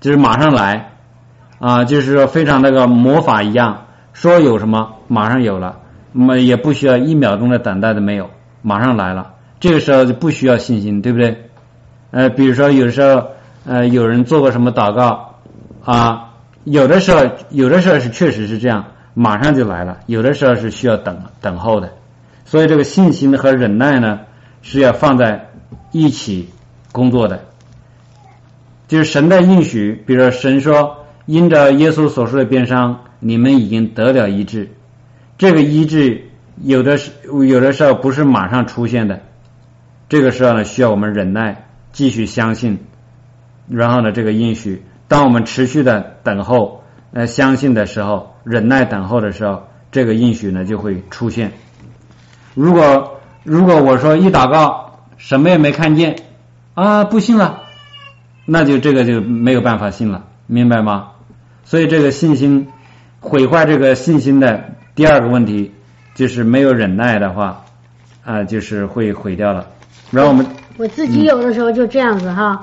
[0.00, 0.88] 就是马上来。
[1.58, 3.84] 啊，就是说非常那个魔法一样，
[4.14, 5.80] 说有什么马上有了，
[6.12, 8.30] 那么也不需要一秒钟的等待都没有，
[8.62, 9.34] 马上来了。
[9.60, 11.50] 这个时候就不需要信心，对不对？
[12.12, 13.32] 呃，比如说有时候，
[13.64, 15.36] 呃，有人做过什么祷告
[15.84, 16.34] 啊，
[16.64, 21.92] 有的时候有的时候是确实是这样，马上就来了；有的时候是需要等等候的。
[22.44, 24.20] 所以这个信心和忍耐呢，
[24.62, 25.50] 是要放在
[25.92, 26.48] 一起
[26.92, 27.44] 工作的。
[28.88, 30.96] 就是神的应许，比如说神说。
[31.26, 34.72] 因着耶稣所说的鞭伤，你们已经得了医治。
[35.38, 36.24] 这个医治
[36.60, 37.12] 有的是
[37.46, 39.20] 有的时候不是马上出现的，
[40.08, 42.80] 这个时候呢需要我们忍耐，继续相信。
[43.70, 51.52] 然后呢，这个应许，当我们持续的等候、呃相信的时候，忍耐等候的时候，这个应许呢就会出现。
[52.54, 56.16] 如果如果我说一祷告什么也没看见
[56.74, 57.62] 啊，不信了，
[58.44, 61.12] 那就这个就没有办法信了，明白吗？
[61.64, 62.68] 所以这个信心
[63.20, 64.64] 毁坏这个信心的
[64.94, 65.72] 第二个问题
[66.14, 67.64] 就是没有忍耐的话
[68.24, 69.66] 啊，就是会毁掉了。
[70.10, 70.44] 然后我们
[70.76, 72.60] 我自己有的时候就这样子哈，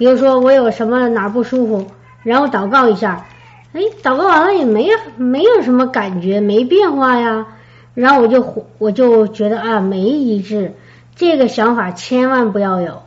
[0.00, 1.86] 比如说我有什么哪不舒服，
[2.22, 3.26] 然后祷告一下，
[3.74, 4.88] 哎，祷告完了也没
[5.18, 7.48] 没有什么感觉，没变化呀，
[7.92, 10.72] 然后我就我就觉得啊没医治，
[11.16, 13.02] 这个想法千万不要有。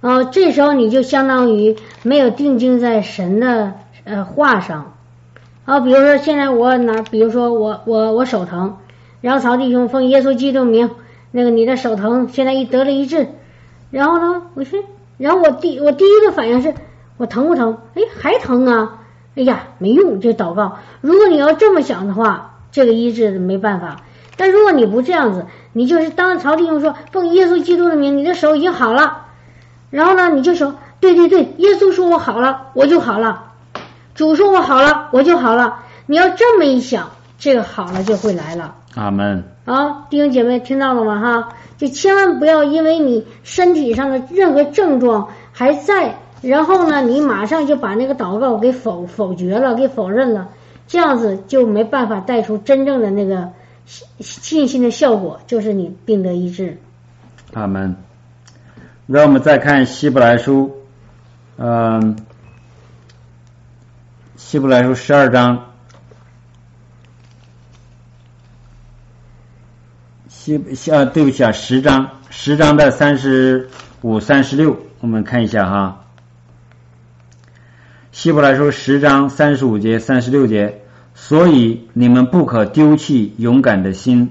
[0.00, 3.74] 哦，这时候你就相当于没有定睛在神的。
[4.04, 4.94] 呃，话上，
[5.64, 8.78] 啊，比如说现在我哪，比如说我我我手疼，
[9.20, 10.90] 然后曹弟兄奉耶稣基督名，
[11.30, 13.28] 那个你的手疼现在一得了一治，
[13.92, 14.80] 然后呢，我说，
[15.22, 16.74] 然后我第我第一个反应是，
[17.16, 17.78] 我疼不疼？
[17.94, 18.98] 哎，还疼啊！
[19.36, 20.78] 哎呀，没用，这祷告。
[21.00, 23.98] 如果你要这么想的话，这个医治没办法。
[24.36, 29.26] 但如果你不这样子，你就是当曹弟兄说奉耶稣基督的名，你的手已经好了，
[29.90, 33.52] 然后呢，你就说，对对对，耶稣说我好了，我就好了。
[34.16, 35.84] 主说我好了，我就好了。
[36.06, 38.74] 你要这么一想，这个好了就会来了。
[38.96, 39.51] 阿门。
[39.64, 41.20] 啊，弟兄姐妹听到了吗？
[41.20, 41.48] 哈，
[41.78, 50.48] 就千万不要因为你身体上的任何症状还在，然后呢，你马上就把那个祷告给否否决了，给否认了，
[50.88, 53.50] 这样子就没办法带出真正的那个
[53.86, 56.78] 信信心的效果，就是你病得医治。
[57.52, 57.96] 阿门。
[59.06, 60.72] 让我们再看希伯来书，
[61.56, 62.16] 嗯。
[64.36, 65.71] 希伯来书十二章，
[70.44, 73.68] 西西啊，对不起啊，十章十章的三十
[74.00, 76.04] 五、三十六，我们看一下哈。
[78.10, 80.82] 希伯来书十章三十五节、三十六节，
[81.14, 84.30] 所以你们不可丢弃勇敢的心，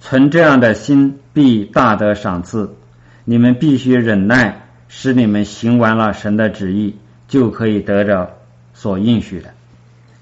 [0.00, 2.76] 存这样的心必大得赏赐。
[3.24, 6.94] 你们必须忍耐，使你们行完了神的旨意，
[7.26, 8.36] 就可以得着。
[8.72, 9.50] 所应许的，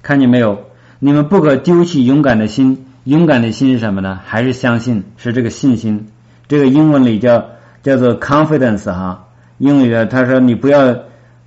[0.00, 0.64] 看见没有？
[0.98, 2.86] 你们不可丢弃勇敢的心。
[3.08, 4.20] 勇敢的心是什么呢？
[4.26, 6.08] 还是相信，是这个信心。
[6.46, 7.42] 这个英文里叫
[7.82, 9.24] 叫做 confidence 哈。
[9.56, 10.94] 英语他说你不要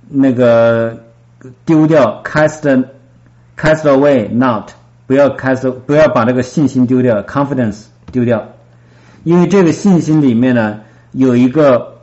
[0.08, 0.98] 那个
[1.64, 2.84] 丢掉 cast
[3.56, 4.70] cast away not
[5.06, 8.44] 不要 cast 不要把这个信心丢掉，confidence 丢掉，
[9.22, 10.80] 因为这个信心里面呢
[11.12, 11.98] 有一个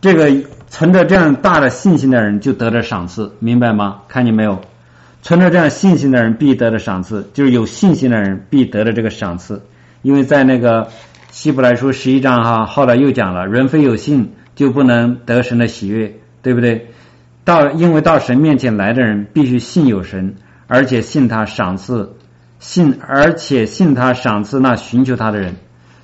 [0.00, 0.32] 这个
[0.68, 4.00] 存着这样大的信心的人就得了赏赐，明白吗？
[4.08, 4.62] 看见没有？
[5.24, 9.62] 存着这样信心的人必得的赏赐，就是有信心的人必得的这个赏赐，
[10.02, 10.88] 因为在那个
[11.30, 16.88] 希伯来书十一章哈，后来又讲了，人非有信就不能得神的喜悦，对不对？
[17.42, 20.34] 到因为到神面前来的人必须信有神，
[20.66, 22.16] 而且信他赏赐，
[22.58, 25.56] 信而且信他赏赐那寻求他的人。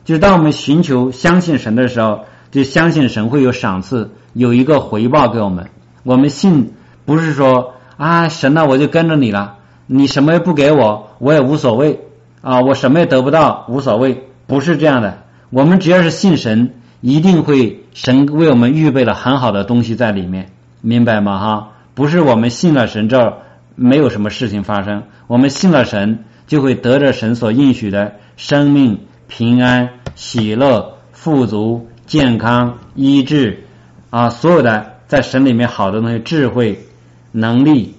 [0.07, 5.68] 就是当我们寻求相信神的时候，就相信神会有赏赐，有一个回报给我们。
[6.05, 6.73] 我们信
[7.05, 7.75] 不是说。
[8.01, 12.01] 啊，神呐，我就跟着你了，你什么也不给我，我也无所谓
[12.41, 15.19] 啊，我什么也得不到，无所谓，不是这样的。
[15.51, 16.73] 我们只要是信神，
[17.03, 21.39] 一定会神为我们预备了很好的东西在里面，明白吗？
[21.39, 23.35] 哈，不是我们信了神这
[23.75, 33.65] 没有什么事情发生，我们信了神就会得着神所应许的生命、平安、喜乐、富足、健康、医治
[34.09, 36.87] 啊，所有的在神里面好的东西，智慧。
[37.33, 37.95] 能力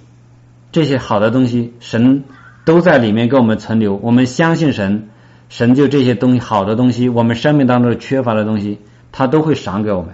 [0.72, 2.24] 这些好的东西，神
[2.66, 3.96] 都在里面给我们存留。
[3.96, 5.10] 我们相信神，
[5.50, 8.80] 神就这些东西好的东西，我们生命当中缺乏的东西，
[9.12, 10.14] 他都会赏给我们。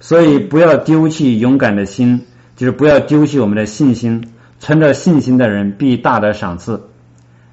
[0.00, 2.22] 所以不要丢弃勇敢的心，
[2.56, 4.32] 就是不要丢弃我们的信心。
[4.62, 6.82] 存着信心的人必大得赏赐。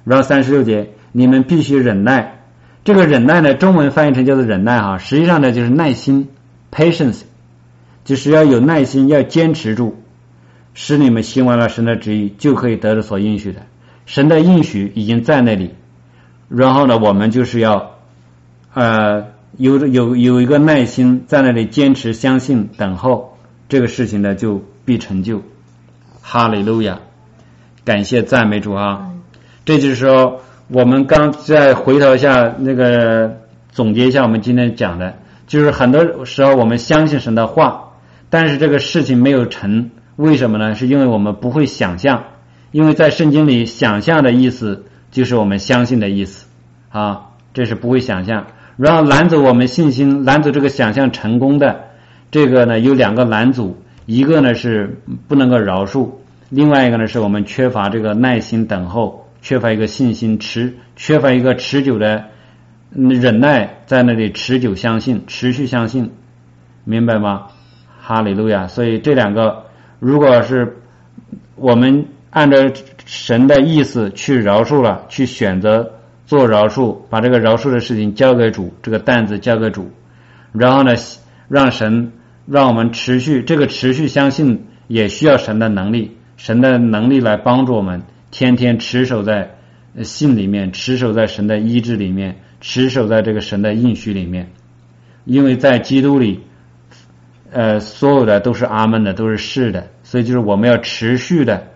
[0.04, 2.42] 然后三十六节，你们必须忍耐。
[2.84, 6.28] 这个忍耐呢，中文翻译成叫做忍耐哈，实际上呢就是耐心
[6.70, 7.22] ，patience，
[8.04, 9.96] 就是要有耐心，要坚持住。
[10.80, 13.62] 使你们行完了神的旨意，就可以得着所应许的。
[14.06, 15.74] 神的应许已经在那里，
[16.48, 17.96] 然后呢，我们就是要
[18.74, 19.24] 呃
[19.56, 23.36] 有有有一个耐心在那里坚持相信等候
[23.68, 25.42] 这个事情呢，就必成就。
[26.22, 27.00] 哈利路亚，
[27.84, 29.10] 感谢赞美主啊！
[29.64, 33.40] 这就是说，我们刚再回头一下那个
[33.72, 35.16] 总结一下我们今天讲的，
[35.48, 37.94] 就是很多时候我们相信神的话，
[38.30, 39.90] 但是这个事情没有成。
[40.18, 40.74] 为什么呢？
[40.74, 42.24] 是因为我们不会想象，
[42.72, 46.48] 因为在圣经里，想象的意思就是我们相信的意思
[46.90, 48.48] 啊，这是不会想象。
[48.76, 51.84] 然后拦阻我们信心，拦阻这个想象成功的
[52.32, 56.10] 这个呢，有两个拦阻，一个呢是不能够饶恕，
[56.48, 62.24] 另外一个呢是我们缺乏这个耐心等候，缺乏一个信心持，缺乏一个持久的
[62.90, 66.10] 忍耐，在那里持久相信，持续相信，
[66.82, 67.46] 明白吗？
[68.00, 68.66] 哈利路亚！
[68.66, 69.67] 所以这两个。
[70.00, 70.76] 如果是
[71.56, 72.56] 我们按照
[73.04, 75.94] 神的意思去饶恕了，去选择
[76.24, 79.90] 做饶恕，把这个饶恕的事情交给主，这个担子交给主，
[80.52, 80.94] 然后呢，
[81.48, 82.12] 让神
[82.46, 89.56] 让我们持续这个持续相信，也需要神的能力，神的能力来帮助我们，天天持守在
[90.04, 94.50] 信里面，持守在神的医治里面，持守在这个神的应许里面，
[95.24, 96.42] 因为在基督里。
[97.50, 101.68] 呃，所有的都是阿门的，都是是的，所以就是我们要持续的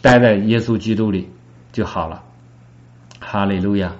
[0.00, 1.30] 待在耶稣基督里
[1.72, 2.22] 就好了。
[3.20, 3.92] 哈利路亚，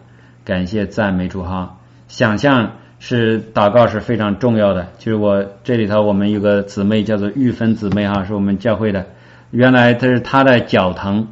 [0.45, 1.77] 感谢赞美主哈。
[2.09, 9.07] 想象是祷告是非常重要的，就是我这里头我们有个姊妹叫做玉芬姊妹哈，是我们教会的。
[9.51, 11.29] 原来她是她的脚疼，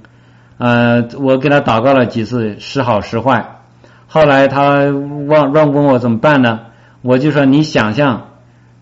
[0.58, 3.60] 呃，我给她祷告了几次，时好时坏。
[4.06, 6.60] 后来她问问问我怎么办呢？
[7.00, 8.28] 我就说你想象。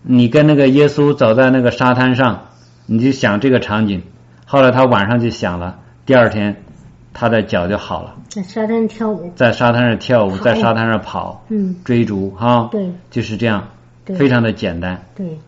[0.03, 2.47] 你跟那个耶稣走在那个沙滩上，
[2.85, 4.01] 你就想这个场景。
[4.45, 6.63] 后来他晚上就想了，第二天
[7.13, 8.15] 他的脚就好了。
[8.27, 13.69] 在沙滩跳舞，在沙滩上跳舞，在沙滩上跑，嗯，追逐哈，对，就是这样，
[14.05, 15.03] 非常的简单。
[15.15, 15.39] 对，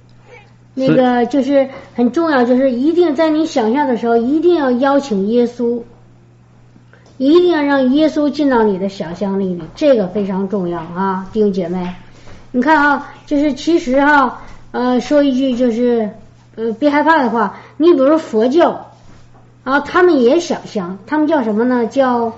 [0.74, 5.82] 那个就是很重要，就是一定在你想象的时候，一定要邀请耶稣，
[7.18, 11.94] 一定要让耶稣进到你的想象力里，这个非常重要啊，弟兄姐妹。
[12.56, 16.08] 你看啊，就是其实哈，呃，说一句就是，
[16.56, 18.92] 呃，别害怕的话，你比如说佛教，
[19.64, 21.88] 啊，他们也想象，他们叫什么呢？
[21.88, 22.32] 叫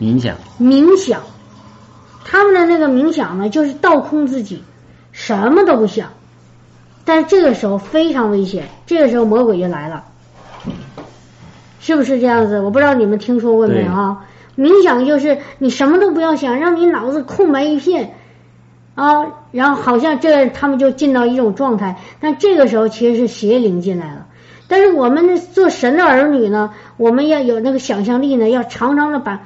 [0.00, 0.36] 冥想。
[0.60, 1.22] 冥想，
[2.24, 4.62] 他们的那个冥想呢，就是倒空自己，
[5.10, 6.10] 什么都不想。
[7.04, 10.04] 但是这个时候非常危险，这个时候魔鬼就来了，
[11.80, 12.60] 是不是这样子？
[12.60, 14.24] 我不知道你们听说过没有啊？
[14.56, 18.14] 冥想就是你什么都不要想，让你脑子空白一片。
[18.94, 24.26] 啊，然后好像这他们就进到一种状态，但这个时候其实是邪灵进来了。
[24.68, 29.42] 但是我们做神的儿女呢，我们要有那个想象力呢，要常常的把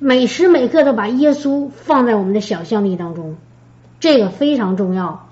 [0.00, 3.36] 每时每刻的把耶稣放在我们的想象力当中，
[4.00, 5.28] 这个非常重要。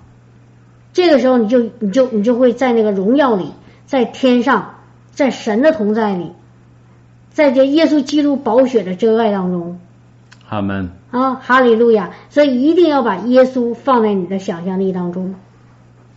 [0.93, 3.51] 这个时候你就你就你就会在那个荣耀里，
[3.85, 4.75] 在天上，
[5.11, 6.31] 在神的同在里，
[7.31, 9.79] 在这耶稣基督宝血的真爱当中。
[10.53, 10.91] 阿门。
[11.11, 12.09] 啊，哈利路亚！
[12.31, 15.35] 所以一定要把耶稣放在你的想象力当中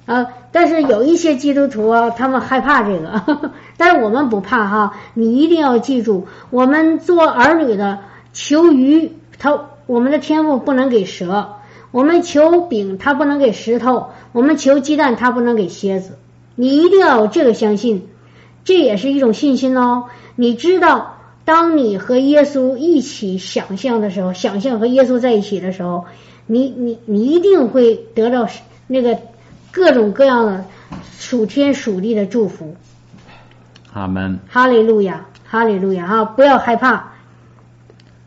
[0.07, 0.29] 啊。
[0.53, 4.95] 但是有一些基督徒啊，他们害怕这个， 但是我们不怕哈。
[5.13, 7.99] 你一定要记住，我们做儿女的
[8.33, 11.59] 求鱼，他我们的天赋不能给蛇；
[11.91, 16.17] 我们求饼，他不能给石头；我们求鸡蛋，他不能给蝎子。
[16.55, 18.09] 你一定要有这个相信，
[18.65, 20.05] 这也是一种信心哦。
[20.37, 21.16] 你知道。
[21.47, 26.05] 当你和耶稣一起想象的时候，想象和耶稣在一起的时候，
[26.47, 28.49] 你你你一定会得到
[28.89, 29.17] 那个
[29.71, 30.65] 各种各样的
[31.17, 32.77] 属天属地的祝福。
[33.93, 34.41] 阿门。
[34.49, 36.25] 哈利路亚，哈利路亚啊！
[36.25, 37.13] 不要害怕。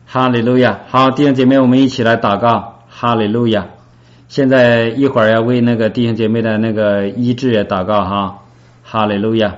[0.06, 2.84] 哈利路亚，好，弟兄姐妹，我们一起来祷告。
[2.88, 3.66] 哈利路亚。
[4.28, 8.38] 现在一会儿要为那个弟兄姐妹的那个医治也祷告哈。
[8.82, 9.56] 哈利路亚。